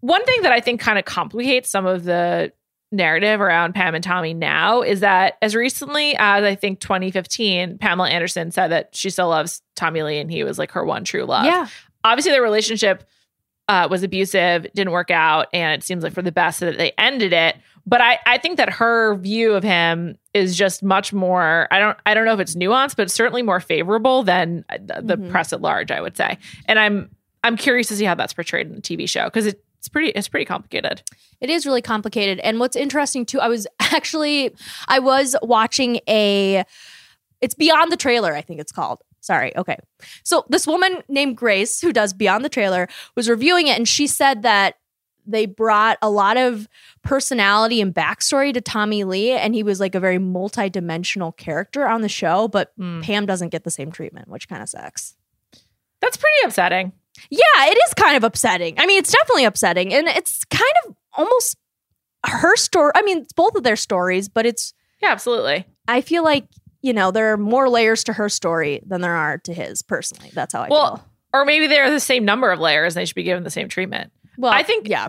[0.00, 2.52] one thing that I think kind of complicates some of the
[2.96, 8.08] narrative around Pam and Tommy now is that as recently as I think 2015, Pamela
[8.10, 11.24] Anderson said that she still loves Tommy Lee and he was like her one true
[11.24, 11.44] love.
[11.44, 11.66] Yeah.
[12.04, 13.04] Obviously, their relationship
[13.68, 16.92] uh, was abusive, didn't work out, and it seems like for the best that they
[16.98, 17.56] ended it.
[17.84, 21.68] But I, I think that her view of him is just much more.
[21.70, 25.16] I don't I don't know if it's nuanced, but certainly more favorable than the, the
[25.16, 25.30] Mhm.
[25.30, 25.90] press at large.
[25.90, 27.10] I would say, and I'm
[27.44, 29.54] I'm curious to see how that's portrayed in the TV show because
[29.86, 31.02] it's pretty it's pretty complicated.
[31.40, 32.40] It is really complicated.
[32.40, 34.52] And what's interesting too, I was actually
[34.88, 36.64] I was watching a
[37.40, 39.02] it's Beyond the Trailer, I think it's called.
[39.20, 39.56] Sorry.
[39.56, 39.76] Okay.
[40.24, 44.08] So this woman named Grace who does Beyond the Trailer was reviewing it and she
[44.08, 44.74] said that
[45.24, 46.68] they brought a lot of
[47.02, 52.00] personality and backstory to Tommy Lee and he was like a very multi-dimensional character on
[52.02, 53.02] the show, but Hmm.
[53.02, 55.14] Pam doesn't get the same treatment, which kind of sucks.
[56.00, 56.92] That's pretty upsetting.
[57.30, 58.74] Yeah, it is kind of upsetting.
[58.78, 59.92] I mean, it's definitely upsetting.
[59.94, 61.56] And it's kind of almost
[62.26, 62.92] her story.
[62.94, 65.64] I mean, it's both of their stories, but it's, Yeah, absolutely.
[65.88, 66.46] I feel like,
[66.82, 70.30] you know, there are more layers to her story than there are to his personally.
[70.34, 71.06] That's how I Well, feel.
[71.34, 73.68] or maybe they're the same number of layers and they should be given the same
[73.68, 74.12] treatment.
[74.38, 75.08] Well, I think- yeah.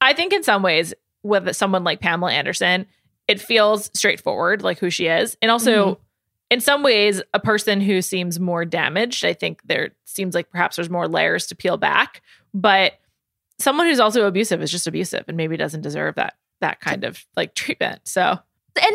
[0.00, 2.86] I think in some ways with someone like Pamela Anderson,
[3.26, 6.02] it feels straightforward, like who she is, and also Mm-hmm.
[6.54, 9.24] In some ways a person who seems more damaged.
[9.24, 12.22] I think there seems like perhaps there's more layers to peel back,
[12.54, 12.92] but
[13.58, 17.26] someone who's also abusive is just abusive and maybe doesn't deserve that that kind of
[17.36, 18.02] like treatment.
[18.04, 18.38] So and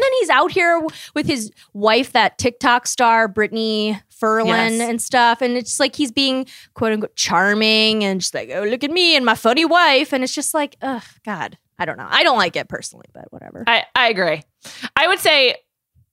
[0.01, 0.81] then he's out here
[1.15, 4.89] with his wife, that TikTok star, Brittany Furlan, Yes.
[4.89, 5.41] and stuff.
[5.41, 6.45] And it's like he's being
[6.75, 10.13] quote unquote charming and just like, oh, look at me and my funny wife.
[10.13, 12.07] And it's just like, ugh, God, I don't know.
[12.09, 13.63] I don't like it personally, but whatever.
[13.67, 14.43] I, I agree.
[14.97, 15.55] I would say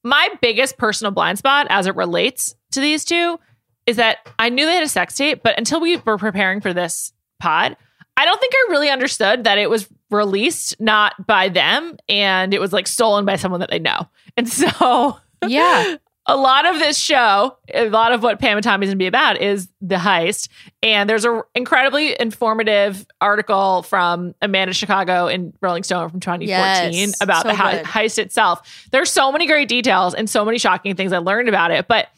[0.07, 3.40] my biggest personal blind spot as it relates to these two
[3.87, 6.73] is that I knew they had a sex tape, but until we were preparing for
[6.73, 7.77] this pod,
[8.16, 12.61] I don't think I really understood that it was released not by them and it
[12.61, 14.09] was like stolen by someone that they know.
[14.37, 15.97] And so yeah.
[16.29, 19.41] a lot of this show, a lot of what Pam and Tommy's gonna be about
[19.41, 20.49] is the heist.
[20.83, 27.21] And there's a incredibly informative article from Amanda Chicago in Rolling Stone from 2014 Yes,
[27.21, 28.87] about so the heist itself.
[28.91, 31.87] There's so many great details and so many shocking things I learned about it.
[31.87, 32.09] But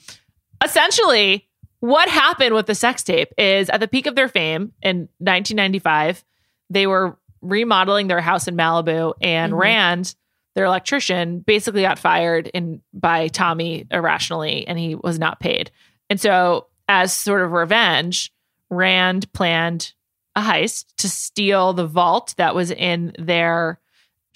[0.64, 1.46] essentially,
[1.80, 6.24] what happened with the sex tape is at the peak of their fame in 1995,
[6.70, 9.58] they were remodeling their house in Malibu, and Mhm.
[9.58, 10.14] Rand,
[10.58, 15.70] their electrician, basically got fired in by Tommy irrationally, and he was not paid.
[16.10, 18.32] And so, as sort of revenge,
[18.68, 19.92] Rand planned
[20.34, 23.78] a heist to steal the vault that was in their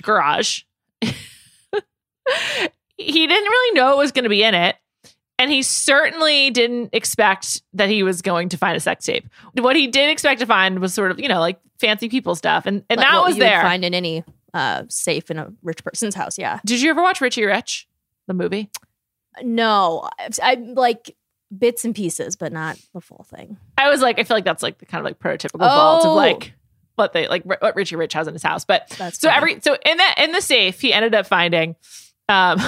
[0.05, 0.63] garage.
[1.01, 1.11] he
[2.97, 4.77] didn't really know it was going to be in it.
[5.41, 9.27] And he certainly didn't expect that he was going to find a sex tape.
[9.55, 12.65] What he did expect to find was sort of, you know, like fancy people stuff.
[12.65, 13.61] And and Like that was there.
[13.61, 14.23] find in any
[14.55, 16.39] uh, safe in a rich person's house.
[16.39, 16.61] Yeah.
[16.65, 17.89] Did you ever watch Richie Rich,
[18.27, 18.71] the movie?
[19.43, 21.17] No, I, I like
[21.57, 23.57] bits and pieces, but not the full thing.
[23.79, 26.11] I was like, I feel like that's like the kind of like prototypical vault of
[26.11, 26.15] Oh.
[26.15, 26.53] like
[26.97, 28.65] what they like what Richie Rich has in his house.
[28.67, 29.37] But That's so funny.
[29.53, 31.77] every so in that in the safe, he ended up finding
[32.29, 32.59] um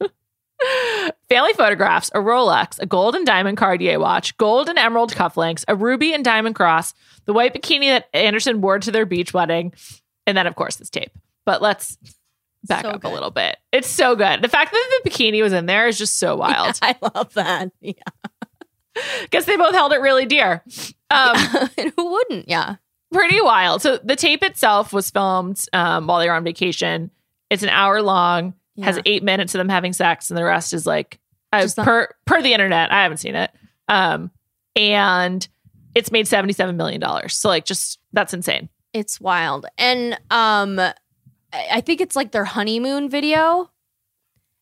[1.28, 5.76] family photographs, a Rolex, a gold and diamond Cartier watch, gold and emerald cufflinks, a
[5.76, 6.94] ruby and diamond cross,
[7.26, 9.72] the white bikini that Anderson wore to their beach wedding,
[10.26, 11.12] and then of course this tape.
[11.44, 11.96] But let's
[12.64, 13.56] back So up a little bit.
[13.72, 14.42] It's so good.
[14.42, 16.78] The fact that the bikini was in there is just so wild.
[16.82, 17.70] I love that.
[17.80, 17.92] Yeah.
[19.30, 20.64] Guess they both held it really dear.
[21.10, 21.36] Um,
[21.78, 22.48] and who wouldn't?
[22.48, 22.76] Yeah.
[23.12, 23.82] pretty wild.
[23.82, 27.10] So the tape itself was filmed um, while they were on vacation.
[27.50, 30.86] It's an hour long, has eight minutes of them having sex, and the rest is
[30.86, 31.20] like
[31.52, 32.90] uh, Just not- per per the internet.
[32.90, 33.50] I haven't seen it,
[33.88, 34.30] um,
[34.74, 35.46] and
[35.94, 37.36] it's made seventy seven million dollars.
[37.36, 38.68] So like, just that's insane.
[38.96, 39.66] It's wild.
[39.76, 40.80] And um
[41.52, 43.70] I think it's like their honeymoon video.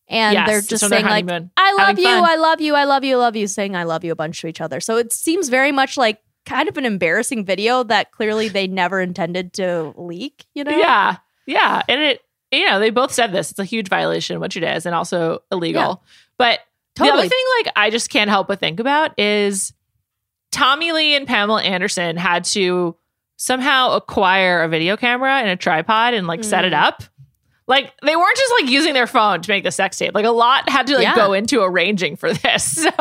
[0.07, 1.27] And yes, they're just saying like.
[1.57, 2.07] I love you.
[2.07, 4.41] I love you, I love you, I love you, saying I love you a bunch
[4.41, 4.79] to each other.
[4.79, 9.01] So it seems very much like kind of an embarrassing video that clearly they never
[9.01, 10.77] intended to leak, you know?
[10.77, 11.17] Yeah,
[11.47, 12.21] yeah, and it
[12.51, 13.49] you know they both said this.
[13.49, 15.81] It's a huge violation, which it is, and also illegal.
[15.81, 16.11] Yeah.
[16.37, 16.59] But
[16.95, 19.73] the other thing, like I just can't help but think about is
[20.51, 22.95] Tommy Lee and Pamela Anderson had to
[23.37, 26.83] somehow acquire a video camera and a tripod and like set it Mm.
[26.83, 27.03] up.
[27.67, 30.13] Like they weren't just like using their phone to make the sex tape.
[30.13, 31.15] Like a lot had to like Yeah.
[31.15, 32.63] go into arranging for this.
[32.63, 32.93] So And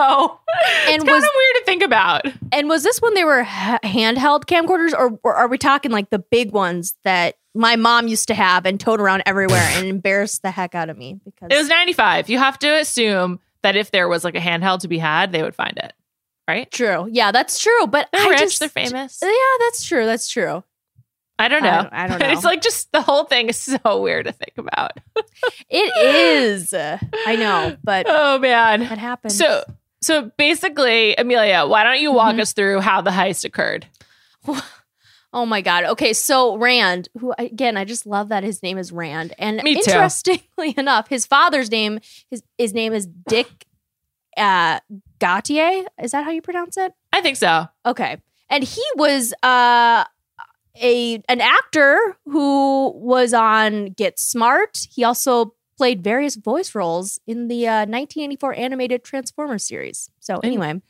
[0.96, 2.22] it's kind of weird to think about.
[2.50, 6.08] And was this when they were ha- handheld camcorders, or, or are we talking like
[6.08, 10.40] the big ones that my mom used to have and tote around everywhere and embarrassed
[10.42, 11.20] the heck out of me?
[11.26, 12.30] Because It was 95.
[12.30, 15.42] You have to assume that if there was like a handheld to be had, they
[15.42, 15.92] would find it.
[16.46, 16.70] Right?
[16.70, 17.08] true.
[17.10, 17.86] Yeah, that's true.
[17.86, 19.18] But They're I rich, just, they're famous.
[19.22, 19.30] Yeah,
[19.60, 20.04] that's true.
[20.04, 20.62] That's true.
[21.38, 21.82] I don't I know.
[21.82, 22.30] don't- I don't know.
[22.30, 24.92] It's like just the whole thing is so weird to think about.
[25.70, 26.72] It is.
[26.74, 28.82] I know, but Oh man.
[28.82, 29.36] it happens.
[29.36, 29.64] So
[30.02, 32.40] so basically, Amelia, why don't you walk Mhm.
[32.40, 33.86] us through how the heist occurred?
[35.32, 35.84] Oh my god.
[35.84, 40.74] Okay, so Rand, who again, I just love that his name is Rand, and interestingly
[40.78, 41.98] enough, his father's name
[42.30, 43.63] his his name is Dick
[44.36, 44.80] uh,
[45.18, 45.84] Gautier.
[46.02, 46.92] Is that how you pronounce it?
[47.12, 47.66] I think so.
[47.86, 48.18] Okay,
[48.50, 50.04] and he was uh,
[50.80, 54.86] a an actor who was on Get Smart.
[54.90, 60.08] He also played various voice roles in the uh, 1984 animated Transformers series.
[60.20, 60.80] So anyway,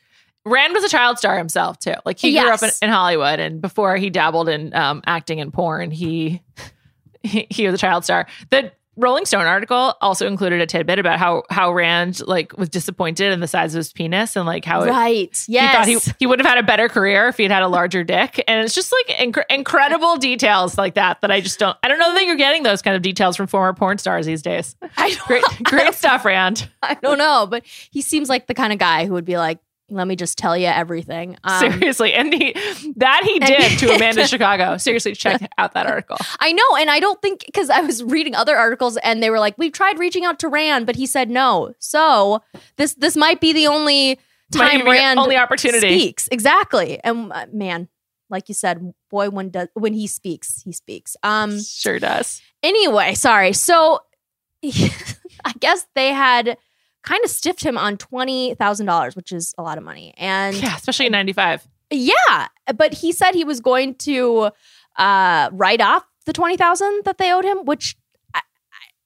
[0.44, 1.94] Rand was a child star himself too.
[2.04, 5.52] Like he grew up in, in Hollywood, and before he dabbled in um, acting and
[5.52, 6.42] porn, he,
[7.22, 8.26] he he was a child star.
[8.50, 13.32] The Rolling Stone article also included a tidbit about how how Rand like was disappointed
[13.32, 15.44] in the size of his penis and like how it, right?
[15.68, 17.68] he thought he, he would have had a better career if he had had a
[17.68, 18.42] larger dick.
[18.46, 21.76] And it's just like inc- incredible details like that that I just don't.
[21.82, 24.42] I don't know that you're getting those kind of details from former porn stars these
[24.42, 24.76] days.
[24.96, 26.68] I don't, Great, great stuff, Rand.
[26.82, 29.58] I don't know, but he seems like the kind of guy who would be like,
[29.90, 31.36] let me just tell you everything.
[31.44, 32.52] Um, Seriously, and he
[32.96, 34.76] that he did to Amanda Chicago.
[34.78, 36.16] Seriously, check out that article.
[36.40, 39.38] I know, and I don't think because I was reading other articles and they were
[39.38, 42.42] like, "We've tried reaching out to Rand, but he said no." So
[42.76, 44.18] this this might be the only
[44.52, 45.98] time Rand only opportunity.
[45.98, 46.98] speaks exactly.
[47.04, 47.88] And uh, man,
[48.30, 51.16] like you said, boy, when does when he speaks, he speaks.
[51.22, 51.60] Um.
[51.62, 52.40] Sure does.
[52.62, 53.52] Anyway, sorry.
[53.52, 54.00] So
[54.64, 56.56] I guess they had
[57.04, 60.56] kind of stiffed him on twenty thousand dollars, which is a lot of money, and
[60.56, 61.66] Yeah, especially in '95.
[61.90, 64.50] yeah, but he said he was going to
[64.96, 67.64] uh, write off the twenty thousand that they owed him.
[67.64, 67.96] Which,
[68.34, 68.40] I,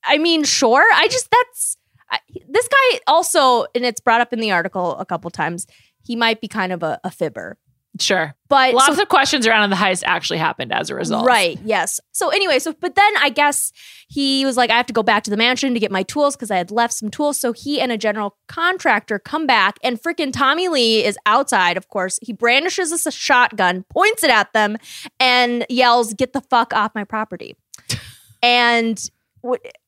[0.07, 0.85] I I mean, sure.
[0.95, 1.77] I just that's
[2.11, 5.67] I, this guy also, and it's brought up in the article a couple times.
[6.05, 7.59] He might be kind of a, a fibber,
[8.01, 8.35] Sure.
[8.49, 11.27] but Lots so- of questions around the heist actually happened as a result.
[11.27, 11.59] Right.
[11.65, 12.01] Yes.
[12.13, 13.73] So anyway, so but then I guess
[14.09, 16.35] he was like, I have to go back to the mansion to get my tools
[16.35, 17.39] because I had left some tools.
[17.39, 21.77] So he and a general contractor come back, and freaking Tommy Lee is outside.
[21.77, 24.79] Of course, he brandishes us a shotgun, points it at them,
[25.21, 27.55] and yells, "Get the fuck off my property!"
[28.43, 29.11] and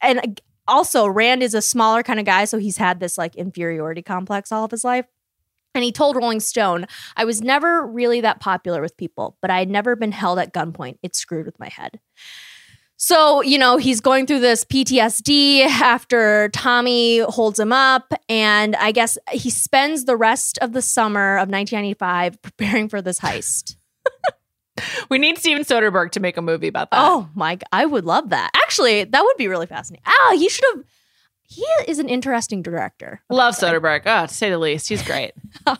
[0.03, 0.23] and uh,
[0.69, 4.53] also Rand is a smaller kind of guy, so he's had this like inferiority complex
[4.53, 5.07] all of his life.
[5.75, 9.59] And he told Rolling Stone, I was never really that popular with people, but I
[9.61, 10.99] had never been held at gunpoint.
[11.03, 12.01] It screwed with my head.
[12.97, 18.13] So, you know, he's going through this PTSD after Tommy holds him up.
[18.29, 23.21] And I guess he spends the rest of the summer of 1995 preparing for this
[23.21, 23.77] heist.
[25.11, 27.01] We need Steven Soderbergh to make a movie about that.
[27.01, 28.51] Oh my, I would love that.
[28.55, 30.05] Actually, that would be really fascinating.
[30.07, 30.85] Ah, he should have.
[31.51, 33.21] He is an interesting director.
[33.29, 34.03] Love Soderbergh.
[34.07, 35.33] Oh, to say the least, he's great.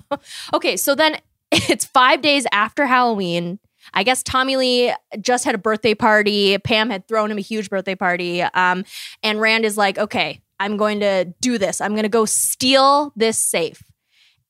[0.53, 1.17] Okay, so then
[1.53, 3.59] it's five days after Halloween.
[3.95, 6.59] I guess Tommy Lee just had a birthday party.
[6.59, 8.43] Pam had thrown him a huge birthday party.
[8.43, 8.85] Um,
[9.23, 11.81] and Rand is like, okay, I'm going to do this.
[11.81, 13.83] I'm going to go steal this safe.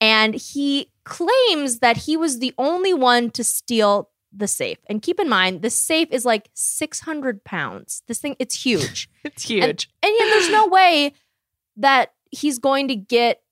[0.01, 4.79] And he claims that he was the only one to steal the safe.
[4.87, 8.03] And keep in mind, the safe is like 600 pounds.
[8.07, 9.09] This thing, it's huge.
[9.23, 9.91] It's huge.
[10.03, 11.13] And yet there's no way
[11.77, 13.43] that he's going to get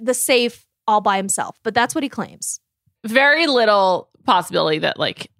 [0.00, 1.58] the safe all by himself.
[1.62, 2.58] But that's what he claims.
[3.04, 5.30] Very little possibility that like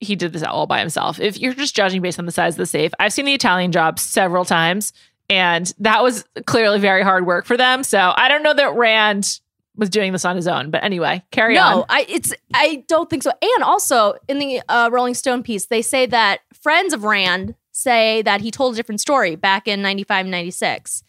[0.00, 1.20] he did this all by himself.
[1.20, 3.72] If you're just judging based on the size of the safe, I've seen the Italian
[3.72, 4.92] job several times,
[5.28, 7.82] and that was clearly very hard work for them.
[7.82, 9.40] So I don't know that Rand
[9.80, 10.70] was doing this on his own.
[10.70, 11.84] But anyway, carry no, on.
[11.88, 13.32] I it's I don't think so.
[13.42, 18.22] And also in the uh, Rolling Stone piece, they say that friends of Rand say
[18.22, 21.02] that he told a different story back in 95 96.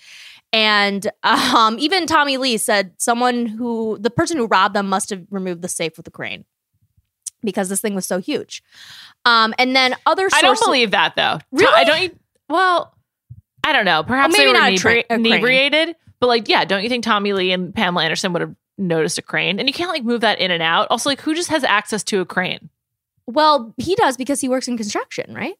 [0.54, 5.26] And um, even Tommy Lee said someone who the person who robbed them must have
[5.30, 6.46] removed the safe with a crane
[7.44, 8.64] because this thing was so huge.
[9.26, 11.40] Um, and then other I don't believe that though.
[11.52, 11.74] Really?
[11.74, 12.22] I don't.
[12.50, 12.96] Well,
[13.64, 14.04] I don't know.
[14.04, 15.96] Perhaps maybe they were not a tra- inebri- a inebriated.
[16.22, 19.22] But like, yeah, don't you think Tommy Lee and Pamela Anderson would have noticed a
[19.22, 19.60] crane?
[19.60, 20.88] And you can't like move that in and out.
[20.90, 22.70] Also, like, who just has access to a crane?
[23.28, 25.56] Well, he does because he works in construction, right?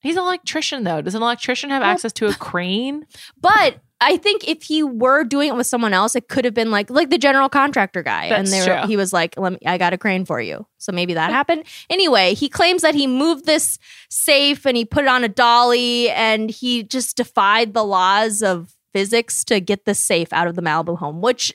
[0.00, 1.00] He's an electrician though.
[1.00, 3.06] Does an electrician have Well- access to a crane?
[3.40, 6.70] But I think if he were doing it with someone else, it could have been
[6.70, 8.88] like like the general contractor guy, and That's they were, true.
[8.88, 11.64] he was like, "Let me, I got a crane for you." So maybe that happened.
[11.88, 13.78] Anyway, he claims that he moved this
[14.10, 18.74] safe and he put it on a dolly, and he just defied the laws of
[18.92, 21.22] physics to get this safe out of the Malibu home.
[21.22, 21.54] Which,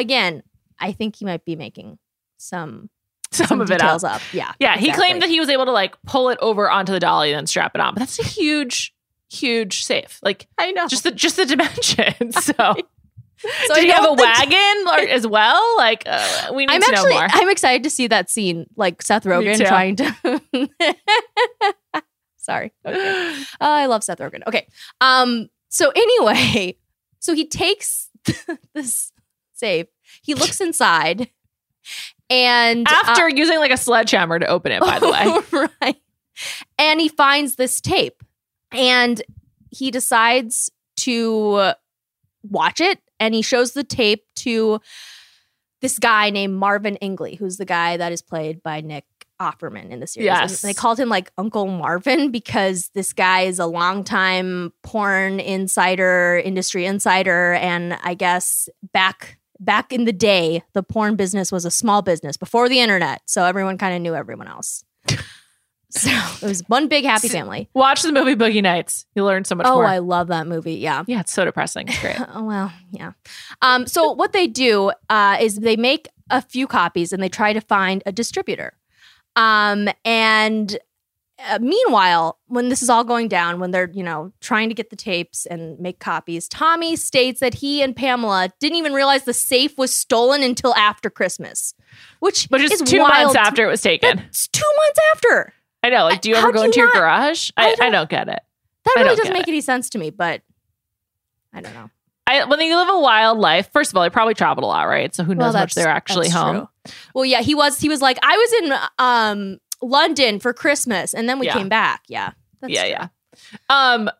[0.00, 0.42] again,
[0.78, 1.98] I think he might be making
[2.36, 2.90] some
[3.30, 4.02] Some, of it up.
[4.04, 4.22] up.
[4.32, 7.00] Yeah, Yeah, he claimed that he was able to like pull it over onto the
[7.00, 7.92] dolly and then strap it on.
[7.94, 8.94] But that's a huge,
[9.30, 10.18] huge safe.
[10.22, 10.86] Like I know.
[10.88, 12.36] just the just the dimensions.
[12.44, 12.74] So.
[13.68, 15.62] So Did I he have a wagon as well?
[15.76, 17.28] Like, uh, we need I'm to actually know more.
[17.30, 20.16] I'm excited to see that scene, like Seth Rogen trying to.
[22.36, 22.72] Sorry.
[22.84, 23.42] Okay.
[23.60, 24.42] Oh, I love Seth Rogen.
[24.48, 24.66] Okay.
[25.00, 25.48] Um.
[25.68, 26.78] So anyway,
[27.20, 28.10] so he takes
[28.74, 29.12] this
[29.58, 29.86] safe.
[30.22, 31.28] He looks inside,
[32.30, 35.68] and uh, After using like a sledgehammer to open it, by the way.
[35.82, 35.96] right,
[36.78, 38.22] and he finds this tape,
[38.72, 39.20] and
[39.70, 41.72] he decides to
[42.42, 44.80] watch it, and he shows the tape to
[45.80, 49.04] this guy named Marvin Ingley, who's the guy that is played by Nick
[49.40, 50.28] Offerman in the series.
[50.28, 50.62] And Yes.
[50.62, 56.84] they called him like Uncle Marvin because this guy is a longtime porn insider, industry
[56.84, 62.02] insider, and I guess back back in the day, the porn business was a small
[62.02, 64.84] business before the internet, so everyone kind of knew everyone else.
[65.90, 67.68] so it was one big happy family.
[67.74, 69.06] Watch the movie Boogie Nights.
[69.14, 69.86] You'll learn so much Oh, more.
[69.86, 70.74] I love that movie.
[70.74, 71.04] Yeah.
[71.06, 71.88] yeah, it's so depressing.
[71.88, 72.16] It's great.
[72.34, 73.12] Oh well, yeah.
[73.62, 77.52] Um, so what they do uh, is they make a few copies and they try
[77.54, 78.74] to find a distributor.
[79.34, 80.76] Um, and
[81.46, 84.90] uh, meanwhile, when this is all going down, when they're, you know, trying to get
[84.90, 89.32] the tapes and make copies, Tommy states that he and Pamela didn't even realize the
[89.34, 91.74] safe was stolen until after Christmas,
[92.20, 94.18] which, Which is, is two wild months after it was taken.
[94.18, 95.52] It's two months after.
[95.82, 96.04] I know.
[96.04, 97.50] Like, do you ever do go you into your garage?
[97.56, 98.40] I I, I, don't- don't, get it.
[98.84, 99.50] That really doesn't make it.
[99.50, 100.42] any sense to me, but
[101.52, 101.90] I don't know.
[102.26, 104.82] I, when you live a wild life, first of all, they probably traveled a lot,
[104.82, 105.14] right?
[105.14, 106.68] So who knows how much they're actually home.
[106.84, 106.92] true.
[107.14, 107.80] Well, yeah, he was.
[107.80, 111.54] He was like, I was in um London for Christmas, and then we Yeah.
[111.54, 112.02] came back.
[112.08, 112.90] Yeah, that's yeah, true.
[112.90, 113.08] yeah.
[113.70, 114.10] Um,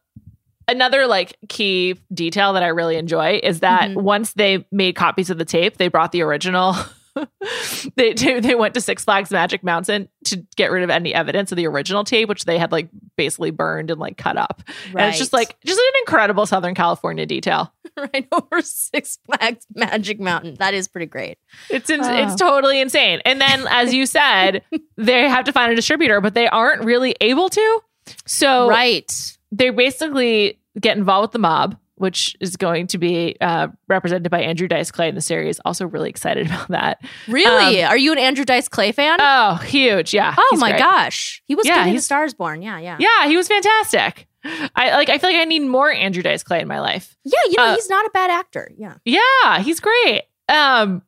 [0.69, 4.03] another like key detail that I really enjoy is that Mhm.
[4.03, 6.75] once they made copies of the tape, they brought the original.
[7.97, 11.51] they they they went to Six Flags Magic Mountain to get rid of any evidence
[11.51, 14.63] of the original tape, which they had like basically burned and like cut up.
[14.95, 17.73] And it's just like just an incredible Southern California detail.
[18.15, 20.57] right over Six Flags Magic Mountain.
[20.59, 21.39] That is pretty great.
[21.71, 22.15] It's in, Oh.
[22.25, 23.21] it's totally insane.
[23.25, 24.63] And then, as you said,
[24.97, 27.81] they have to find a distributor, but they aren't really able to.
[28.27, 29.11] So right.
[29.53, 34.41] they basically get involved with the mob, which is going to be uh, represented by
[34.43, 35.61] Andrew Dice Clay in the series.
[35.65, 37.01] Also, really excited about that.
[37.29, 37.83] Really?
[37.85, 39.19] Are you an Andrew Dice Clay fan?
[39.21, 40.15] Oh, huge!
[40.15, 40.35] Yeah.
[40.37, 40.81] oh my great.
[40.81, 42.63] gosh, he was Yeah, good in Stars Born.
[42.63, 44.27] Yeah, yeah, Yeah, he was fantastic.
[44.45, 45.09] I like.
[45.11, 47.17] I feel like I need more Andrew Dice Clay in my life.
[47.25, 47.39] yeah.
[47.51, 48.71] You know, Uh, he's not a bad actor.
[48.79, 48.95] Yeah.
[49.05, 50.23] Yeah, he's great.
[50.49, 51.03] Um,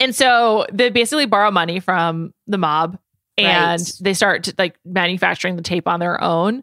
[0.00, 2.98] and so they basically borrow money from the mob,
[3.38, 3.92] and Right.
[4.00, 6.62] they start to, like manufacturing the tape on their own.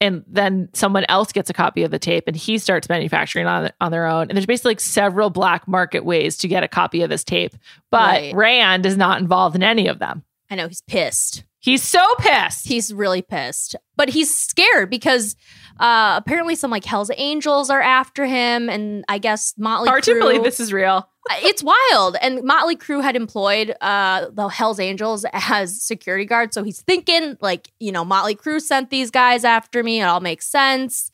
[0.00, 3.70] And then someone else gets a copy of the tape, and he starts manufacturing on
[3.80, 4.28] on their own.
[4.28, 7.54] And there's basically like several black market ways to get a copy of this tape,
[7.90, 8.34] but Right.
[8.34, 10.22] Rand is not involved in any of them.
[10.50, 11.44] I know he's pissed.
[11.60, 12.68] He's so pissed.
[12.68, 15.34] He's really pissed, but he's scared because
[15.78, 19.88] uh apparently some like Hell's Angels are after him, and I guess Motley.
[19.88, 21.08] Hard to believe this is real.
[21.30, 22.16] It's wild.
[22.22, 26.54] And Motley Crue had employed uh, the Hells Angels as security guards.
[26.54, 30.00] So he's thinking, like, you know, Motley Crue sent these guys after me.
[30.00, 31.10] It all makes sense.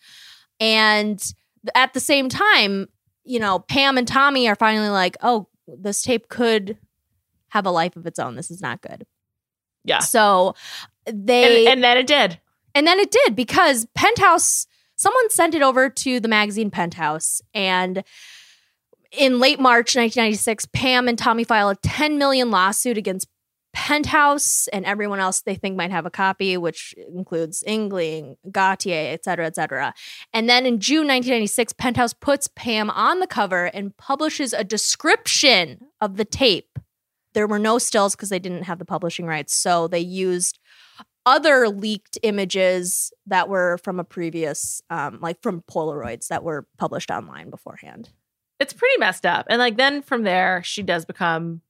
[0.60, 1.20] And
[1.74, 2.88] at the same time,
[3.24, 6.78] you know, Pam and Tommy are finally like, oh, this tape could
[7.48, 8.36] have a life of its own.
[8.36, 9.06] This is not good.
[9.84, 9.98] Yeah.
[9.98, 10.54] So
[11.06, 12.38] they And, and then it did.
[12.74, 14.66] And then it did because Penthouse,
[14.96, 17.40] someone sent it over to the magazine Penthouse.
[17.54, 18.04] And
[19.12, 23.28] in late March 1996, Pam and Tommy file a 10 million lawsuit against
[23.74, 29.24] Penthouse and everyone else they think might have a copy, which includes Ingling, Gauthier, et
[29.24, 29.92] cetera, et cetera.
[30.32, 35.80] And then in June 1996, Penthouse puts Pam on the cover and publishes a description
[36.00, 36.78] of the tape.
[37.34, 39.52] There were no stills because they didn't have the publishing rights.
[39.52, 40.60] So they used
[41.26, 47.10] other leaked images that were from a previous, um, like from Polaroids that were published
[47.10, 48.10] online beforehand.
[48.60, 49.46] it's pretty messed up.
[49.50, 51.60] And like then from there, she does become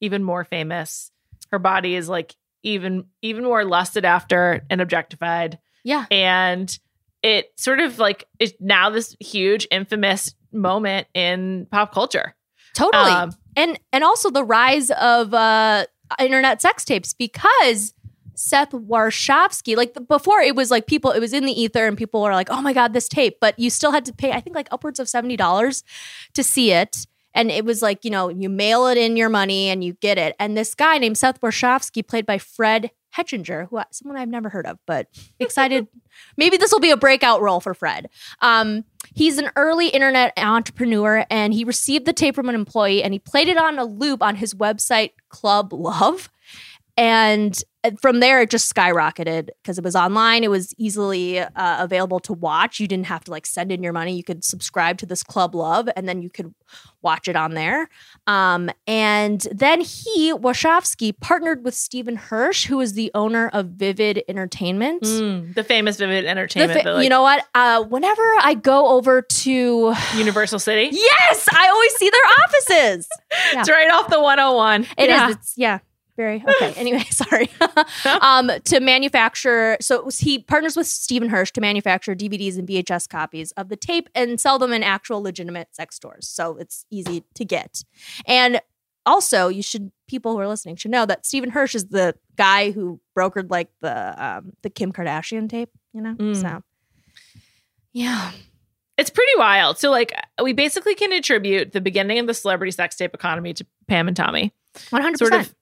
[0.00, 1.10] even more famous.
[1.52, 5.58] Her body is like even even more lusted after and objectified.
[5.84, 6.06] Yeah.
[6.10, 6.76] And
[7.22, 12.34] it sort of like is now this huge infamous moment in pop culture.
[12.74, 13.10] Totally.
[13.10, 15.86] Um, and and also the rise of uh
[16.18, 17.93] internet sex tapes because
[18.34, 21.96] Seth Warshavsky, like the, before it was like people, it was in the ether and
[21.96, 23.38] people were like, oh my God, this tape.
[23.40, 25.82] But you still had to pay, I think like upwards of $70
[26.34, 27.06] to see it.
[27.34, 30.18] And it was like, you know, you mail it in your money and you get
[30.18, 30.36] it.
[30.38, 34.66] And this guy named Seth Warshavsky, played by Fred Hechinger, who someone I've never heard
[34.66, 35.08] of, but
[35.40, 35.86] excited.
[36.36, 38.08] maybe this will be a breakout role for Fred.
[38.40, 43.12] Um, he's an early internet entrepreneur and he received the tape from an employee and
[43.12, 46.30] he played it on a loop on his website, Club Love.
[46.96, 47.60] And
[48.00, 50.42] from there, it just skyrocketed because it was online.
[50.42, 52.80] It was easily uh, available to watch.
[52.80, 54.16] You didn't have to like send in your money.
[54.16, 56.54] You could subscribe to this Club Love and then you could
[57.02, 57.88] watch it on there.
[58.26, 64.22] Um, and then he, Warshavsky, partnered with Steven Hirsch, who is the owner of Vivid
[64.28, 65.02] Entertainment.
[65.02, 67.44] mm, the famous Vivid Entertainment, fa- like, you know what?
[67.54, 70.88] Uh, whenever I go over to Universal City.
[70.96, 73.08] yes, I always see their offices.
[73.52, 73.60] Yeah.
[73.60, 74.86] It's right off the 101.
[74.96, 75.08] It is.
[75.08, 75.30] yeah.
[75.30, 75.78] It's yeah.
[76.16, 76.72] Very okay.
[76.76, 77.48] Anyway, sorry.
[78.20, 83.08] um, to manufacture, so was, he partners with Steven Hirsch to manufacture DVDs and VHS
[83.08, 86.28] copies of the tape and sell them in actual legitimate sex stores.
[86.28, 87.82] So it's easy to get.
[88.26, 88.60] And
[89.06, 92.70] also, you should people who are listening should know that Steven Hirsch is the guy
[92.70, 95.70] who brokered like the um, the Kim Kardashian tape.
[95.92, 96.40] You know, Mm.
[96.40, 96.62] so
[97.92, 98.30] yeah.
[98.96, 99.78] It's pretty wild.
[99.78, 100.12] So, like,
[100.42, 104.16] we basically can attribute the beginning of the celebrity sex tape economy to Pam and
[104.16, 104.52] Tommy.
[104.90, 105.48] One hundred Sort percent.
[105.48, 105.54] of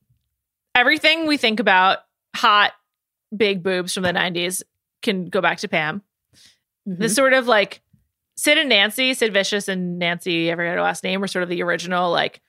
[0.75, 1.99] everything we think about
[2.35, 2.73] hot,
[3.37, 4.63] big boobs from the 90s
[5.03, 6.03] can go back to Pam.
[6.89, 7.01] Mm-hmm.
[7.03, 7.81] The sort of like
[8.37, 11.49] Sid and Nancy, Sid Vicious and Nancy, I forget her last name, were sort of
[11.49, 12.41] the original, like,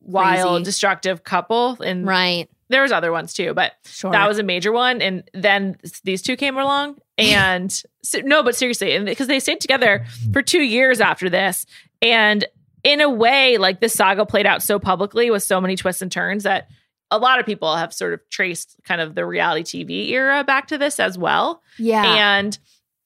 [0.00, 0.64] wild, Crazy.
[0.64, 1.80] destructive couple.
[1.82, 2.48] And Right.
[2.68, 4.10] there was other ones too, but Sure.
[4.12, 5.00] that was a major one.
[5.00, 7.72] And then these two came along, and
[8.02, 11.66] so, no, but seriously, because they stayed together for two years after this,
[12.02, 12.44] and
[12.84, 16.12] in a way, like this saga played out so publicly with so many twists and
[16.12, 16.68] turns that
[17.10, 20.68] a lot of people have sort of traced kind of the reality TV era back
[20.68, 21.62] to this as well.
[21.78, 22.04] yeah.
[22.38, 22.58] And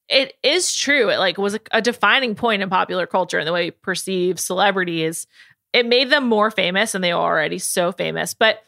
[0.09, 1.09] it is true.
[1.11, 4.39] It like was a, a defining point in popular culture and the way we perceive
[4.41, 5.27] celebrities.
[5.73, 8.35] It made them more famous and they were already so famous.
[8.35, 8.63] But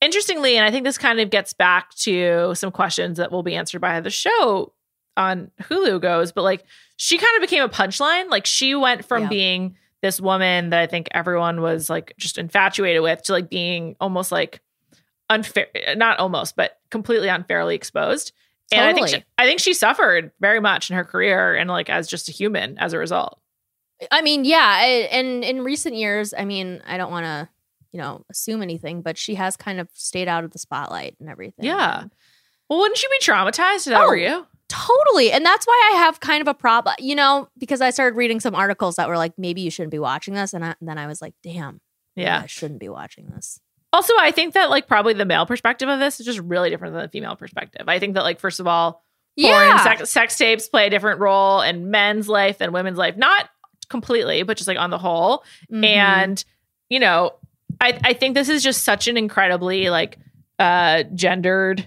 [0.00, 3.54] interestingly, and I think this kind of gets back to some questions that will be
[3.54, 4.72] answered by the show
[5.16, 6.64] on Hulu goes, but like
[6.96, 8.28] she kind of became a punchline.
[8.28, 9.28] Like she went from Yeah.
[9.28, 13.96] being this woman that I think everyone was like just infatuated with to like being
[14.00, 14.60] almost like
[15.30, 18.32] unfair, not almost, but completely unfairly exposed.
[18.72, 19.20] And I think Totally.
[19.20, 22.32] she, I think she suffered very much in her career and like as just a
[22.32, 23.40] human as a result.
[24.10, 27.48] I mean, yeah, I- and in recent years, I mean, I don't want to,
[27.92, 31.28] you know, assume anything, but she has kind of stayed out of the spotlight and
[31.28, 31.64] everything.
[31.64, 32.04] Yeah.
[32.68, 34.46] Well, wouldn't you be traumatized if that Oh, were you?
[34.68, 35.32] Totally.
[35.32, 38.38] And that's why I have kind of a problem, you know, because I started reading
[38.38, 40.54] some articles that were like, maybe you shouldn't be watching this.
[40.54, 41.80] And, I, and then I was like, damn,
[42.14, 42.40] Yeah.
[42.44, 43.60] I shouldn't be watching this.
[43.92, 46.94] Also, I think that like probably the male perspective of this is just really different
[46.94, 47.88] than the female perspective.
[47.88, 48.92] I think that like first of all,
[49.40, 49.82] porn Yeah.
[49.82, 53.16] sex, sex tapes play a different role in men's life than women's life.
[53.16, 53.48] Not
[53.88, 55.44] completely, but just like on the whole.
[55.72, 55.84] Mhm.
[55.84, 56.44] And
[56.88, 57.34] you know,
[57.80, 60.18] I I think this is just such an incredibly like
[60.60, 61.86] uh gendered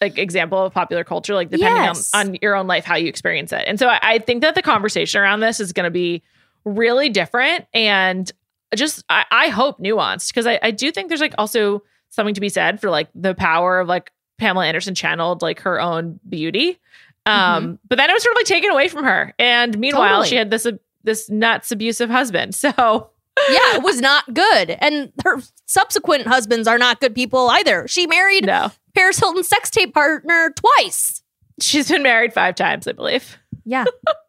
[0.00, 2.10] like example of popular culture, like depending Yes.
[2.12, 3.64] on, on your own life, how you experience it.
[3.68, 6.22] And so I, I think that the conversation around this is going to be
[6.64, 8.30] really different and
[8.74, 12.40] just I, I hope nuanced because I, I do think there's like also something to
[12.40, 16.78] be said for like the power of like Pamela Anderson channeled like her own beauty.
[17.24, 19.32] Um, but then it was sort of like taken away from her.
[19.38, 20.28] And meanwhile, Totally.
[20.28, 20.72] she had this uh,
[21.04, 22.54] this nuts abusive husband.
[22.62, 23.10] So
[23.48, 24.76] yeah, it was not good.
[24.80, 27.88] And her subsequent husbands are not good people either.
[27.88, 31.22] She married no, Paris Hilton's sex tape partner twice.
[31.60, 33.38] she's been married five times, I believe.
[33.64, 33.84] Yeah.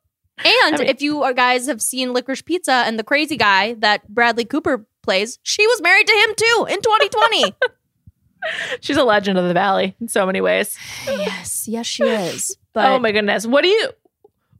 [0.45, 4.07] And I mean- if you guys have seen Licorice Pizza and the crazy guy that
[4.07, 7.55] Bradley Cooper plays, she was married to him too in 2020.
[8.81, 10.77] She's a legend of the valley in so many ways.
[11.07, 12.57] yes, yes, she is.
[12.57, 13.45] Oh but oh my goodness.
[13.47, 13.89] What do you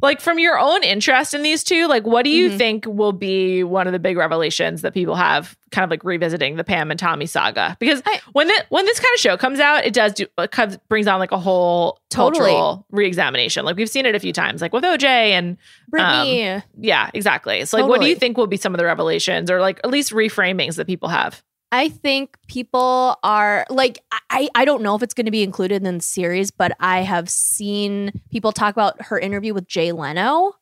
[0.03, 1.87] like from your own interest in these two?
[1.87, 2.57] Like, what do you Mhm.
[2.57, 6.57] think will be one of the big revelations that people have kind of like revisiting
[6.57, 7.75] the Pam and Tommy saga?
[7.79, 10.51] Because I- when the, when this kind of show comes out, it does do it
[10.51, 12.51] comes, brings on like a whole Totally.
[12.51, 13.65] cultural reexamination.
[13.65, 17.65] Like we've seen it a few times, like with OJ and Brittany, yeah, exactly.
[17.65, 19.89] So like, what do you think will be some of the revelations or like at
[19.89, 21.41] least reframings that people have?
[21.73, 23.97] I think people are like
[24.29, 27.01] I I don't know if it's going to be included in the series, but I
[27.01, 30.53] have seen people talk about her interview with Jay Leno.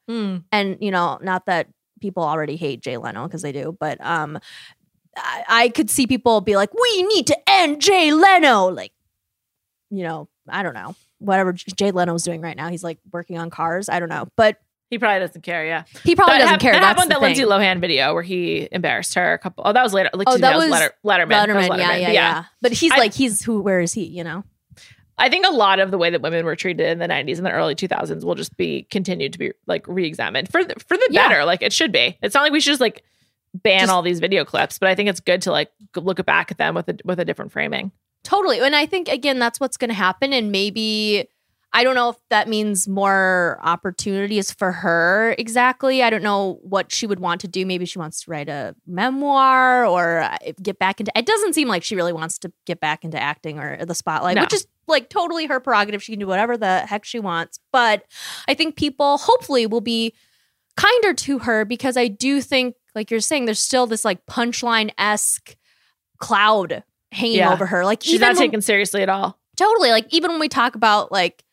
[0.53, 1.67] and you know not that
[1.99, 4.39] people already hate jay leno because they do but um
[5.15, 8.69] I, I could see people be like we need to end jay leno.
[8.69, 8.93] Like
[9.89, 10.95] you know i don't know.
[11.19, 13.89] Whatever jay leno's doing right now he's like working on cars.
[13.89, 14.29] I don't know.
[14.37, 14.59] But
[14.91, 15.65] He probably doesn't care.
[15.65, 17.43] Yeah, he probably That doesn't hap- care That happened that Lindsay.
[17.43, 19.33] Lohan video where he embarrassed her.
[19.33, 19.63] A couple.
[19.65, 20.11] Oh, that was later.
[20.13, 21.29] Like, Oh, me, that was Letter, Letterman.
[21.29, 23.61] That was Letterman, yeah, yeah, But yeah, But he's I- like, he's who?
[23.61, 24.03] Where is he?
[24.03, 24.43] You know?
[25.17, 27.45] I think a lot of the way that women were treated in the 90s and
[27.45, 31.07] the early 2000s will just be continued to be like re-examined for the, for the
[31.11, 31.27] Yeah.
[31.27, 31.45] better.
[31.45, 32.17] Like it should be.
[32.21, 33.03] It's not like we should just like
[33.53, 36.51] ban Just- all these video clips, but I think it's good to like look back
[36.51, 37.91] at them with a with a different framing.
[38.23, 38.59] Totally.
[38.59, 41.27] And I think again that's what's going to happen and maybe
[41.73, 46.03] I don't know if that means more opportunities for her exactly.
[46.03, 47.65] I don't know what she would want to do.
[47.65, 51.69] Maybe she wants to write a memoir or uh, get back into It doesn't seem
[51.69, 54.41] like she really wants to get back into acting or the spotlight, No.
[54.41, 56.03] which is like totally her prerogative.
[56.03, 57.59] She can do whatever the heck she wants.
[57.71, 58.03] But
[58.49, 60.13] I think people hopefully will be
[60.75, 65.55] kinder to her because I do think like you're saying there's still this like punchline-esque
[66.19, 67.53] cloud hanging Yeah.
[67.53, 67.85] over her.
[67.85, 69.37] Like She's even not when- taken seriously at all.
[69.57, 69.91] Totally.
[69.91, 71.43] Like even when we talk about like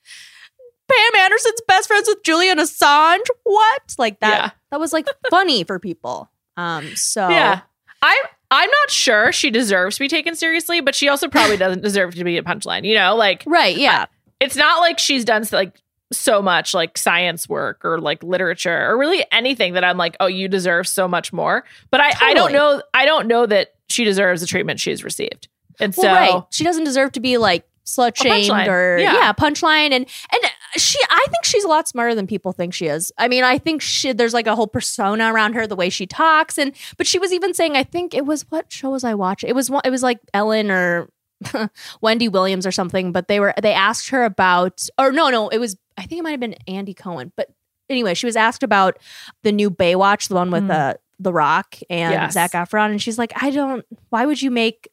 [0.91, 3.95] Pam Anderson's best friends with Julian Assange, what?
[3.99, 4.51] Like that Yeah.
[4.71, 6.31] that was like funny for people.
[6.57, 7.61] Um so Yeah.
[8.03, 8.17] I'm
[8.51, 12.15] I'm not sure she deserves to be taken seriously, but she also probably doesn't deserve
[12.15, 12.85] to be a punchline.
[12.85, 14.07] You know, like Right, yeah.
[14.41, 15.81] it's not like she's done like
[16.11, 20.27] so much like science work or like literature or really anything that I'm like, oh,
[20.27, 21.65] you deserve so much more.
[21.91, 22.83] But I, I don't know.
[22.95, 25.49] I don't know that she deserves the treatment she's received.
[25.79, 26.45] And well, so right.
[26.51, 29.13] She doesn't deserve to be like slut shamed or Yeah.
[29.13, 29.33] yeah.
[29.35, 30.43] punchline and and
[30.77, 33.13] she I think she's a lot smarter than people think she is.
[33.19, 36.07] I mean, I think she there's like a whole persona around her the way she
[36.07, 39.15] talks and but she was even saying I think it was what show was I
[39.15, 39.49] watching?
[39.49, 41.09] It was one it was like Ellen or
[42.01, 45.59] Wendy Williams or something, but they were they asked her about or no, no, it
[45.59, 47.49] was I think it might have been Andy Cohen, but
[47.89, 48.99] anyway, she was asked about
[49.45, 50.71] the new Baywatch, the one with Mm.
[50.71, 52.35] uh The Rock and Yes.
[52.35, 53.85] Zac Efron, and she's like, I don't.
[54.11, 54.89] Why would you make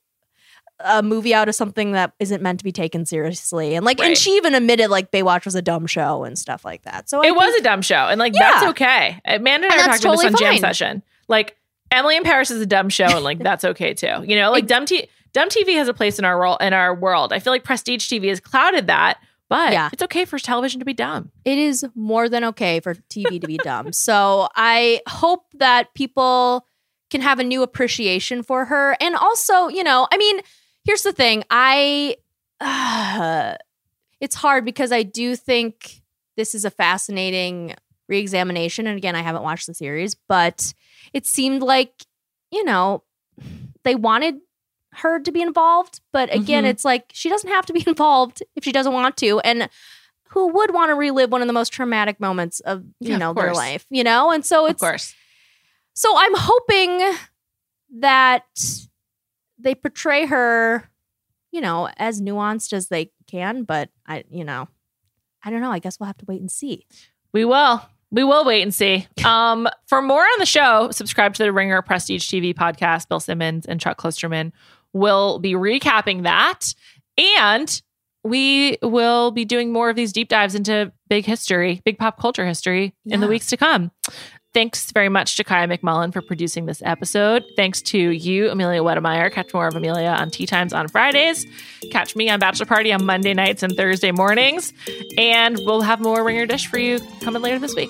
[0.80, 3.76] a movie out of something that isn't meant to be taken seriously?
[3.76, 4.08] And like, Right.
[4.10, 7.10] and she even admitted like Baywatch was a dumb show and stuff like that.
[7.10, 8.52] So I it was think- a dumb show, and like Yeah.
[8.52, 9.20] that's okay.
[9.28, 10.62] Uh, Amanda and, I And were that's talking about this on totally Jam.
[10.62, 11.04] Session.
[11.28, 11.56] Like
[11.92, 14.24] Emily in Paris is a dumb show, and like that's okay too.
[14.26, 16.58] You know, like Ex- dumb t- dumb TV has a place in our world.
[16.62, 19.18] In our world, I feel like prestige TV has clouded that,
[19.50, 19.90] but Yeah.
[19.94, 21.32] it's okay for television to be dumb.
[21.46, 23.92] it is more than okay for TV to be dumb.
[23.94, 26.66] So I hope that people
[27.12, 28.98] can have a new appreciation for her.
[29.00, 30.40] And also, you know, I mean,
[30.86, 31.44] here's the thing.
[31.50, 32.18] I
[32.62, 33.56] uh,
[34.22, 36.02] it's hard because I do think
[36.38, 37.76] this is a fascinating
[38.08, 38.88] reexamination.
[38.88, 40.74] And again, I haven't watched the series, but
[41.14, 42.06] it seemed like,
[42.52, 43.04] you know,
[43.84, 44.36] they wanted
[44.94, 46.02] her to be involved.
[46.14, 46.68] But again, Mhm.
[46.70, 49.40] it's like she doesn't have to be involved if she doesn't want to.
[49.42, 49.70] And
[50.30, 53.20] who would want to relive one of the most traumatic moments of you Yeah, of
[53.20, 54.32] know their life, you know?
[54.32, 55.14] And so Of it's course,
[55.94, 57.18] so I'm hoping
[58.00, 58.44] that
[59.66, 60.90] they portray her,
[61.52, 64.70] you know, as nuanced as they can, but I, you know,
[65.44, 65.72] I don't know.
[65.72, 66.86] I guess we'll have to wait and see.
[67.34, 67.82] we will.
[68.12, 69.08] We will wait and see.
[69.26, 73.10] Um, for more on the show, subscribe to the Ringer Prestige TV podcast.
[73.10, 74.52] Bill Simmons and Chuck Klosterman
[74.94, 76.74] will be recapping that.
[77.18, 77.82] And
[78.24, 82.46] we will be doing more of these deep dives into big history, big pop culture
[82.46, 83.92] history in the weeks to come.
[84.56, 87.44] Thanks very much to Kaya McMullen for producing this episode.
[87.58, 89.30] Thanks to you, Amelia Wedemeyer.
[89.30, 91.46] Catch more of Amelia on Tea Times on Fridays.
[91.92, 94.72] Catch me on Bachelor Party on Monday nights and Thursday mornings.
[95.18, 97.90] And we'll have more Ringer Dish for you coming later this week.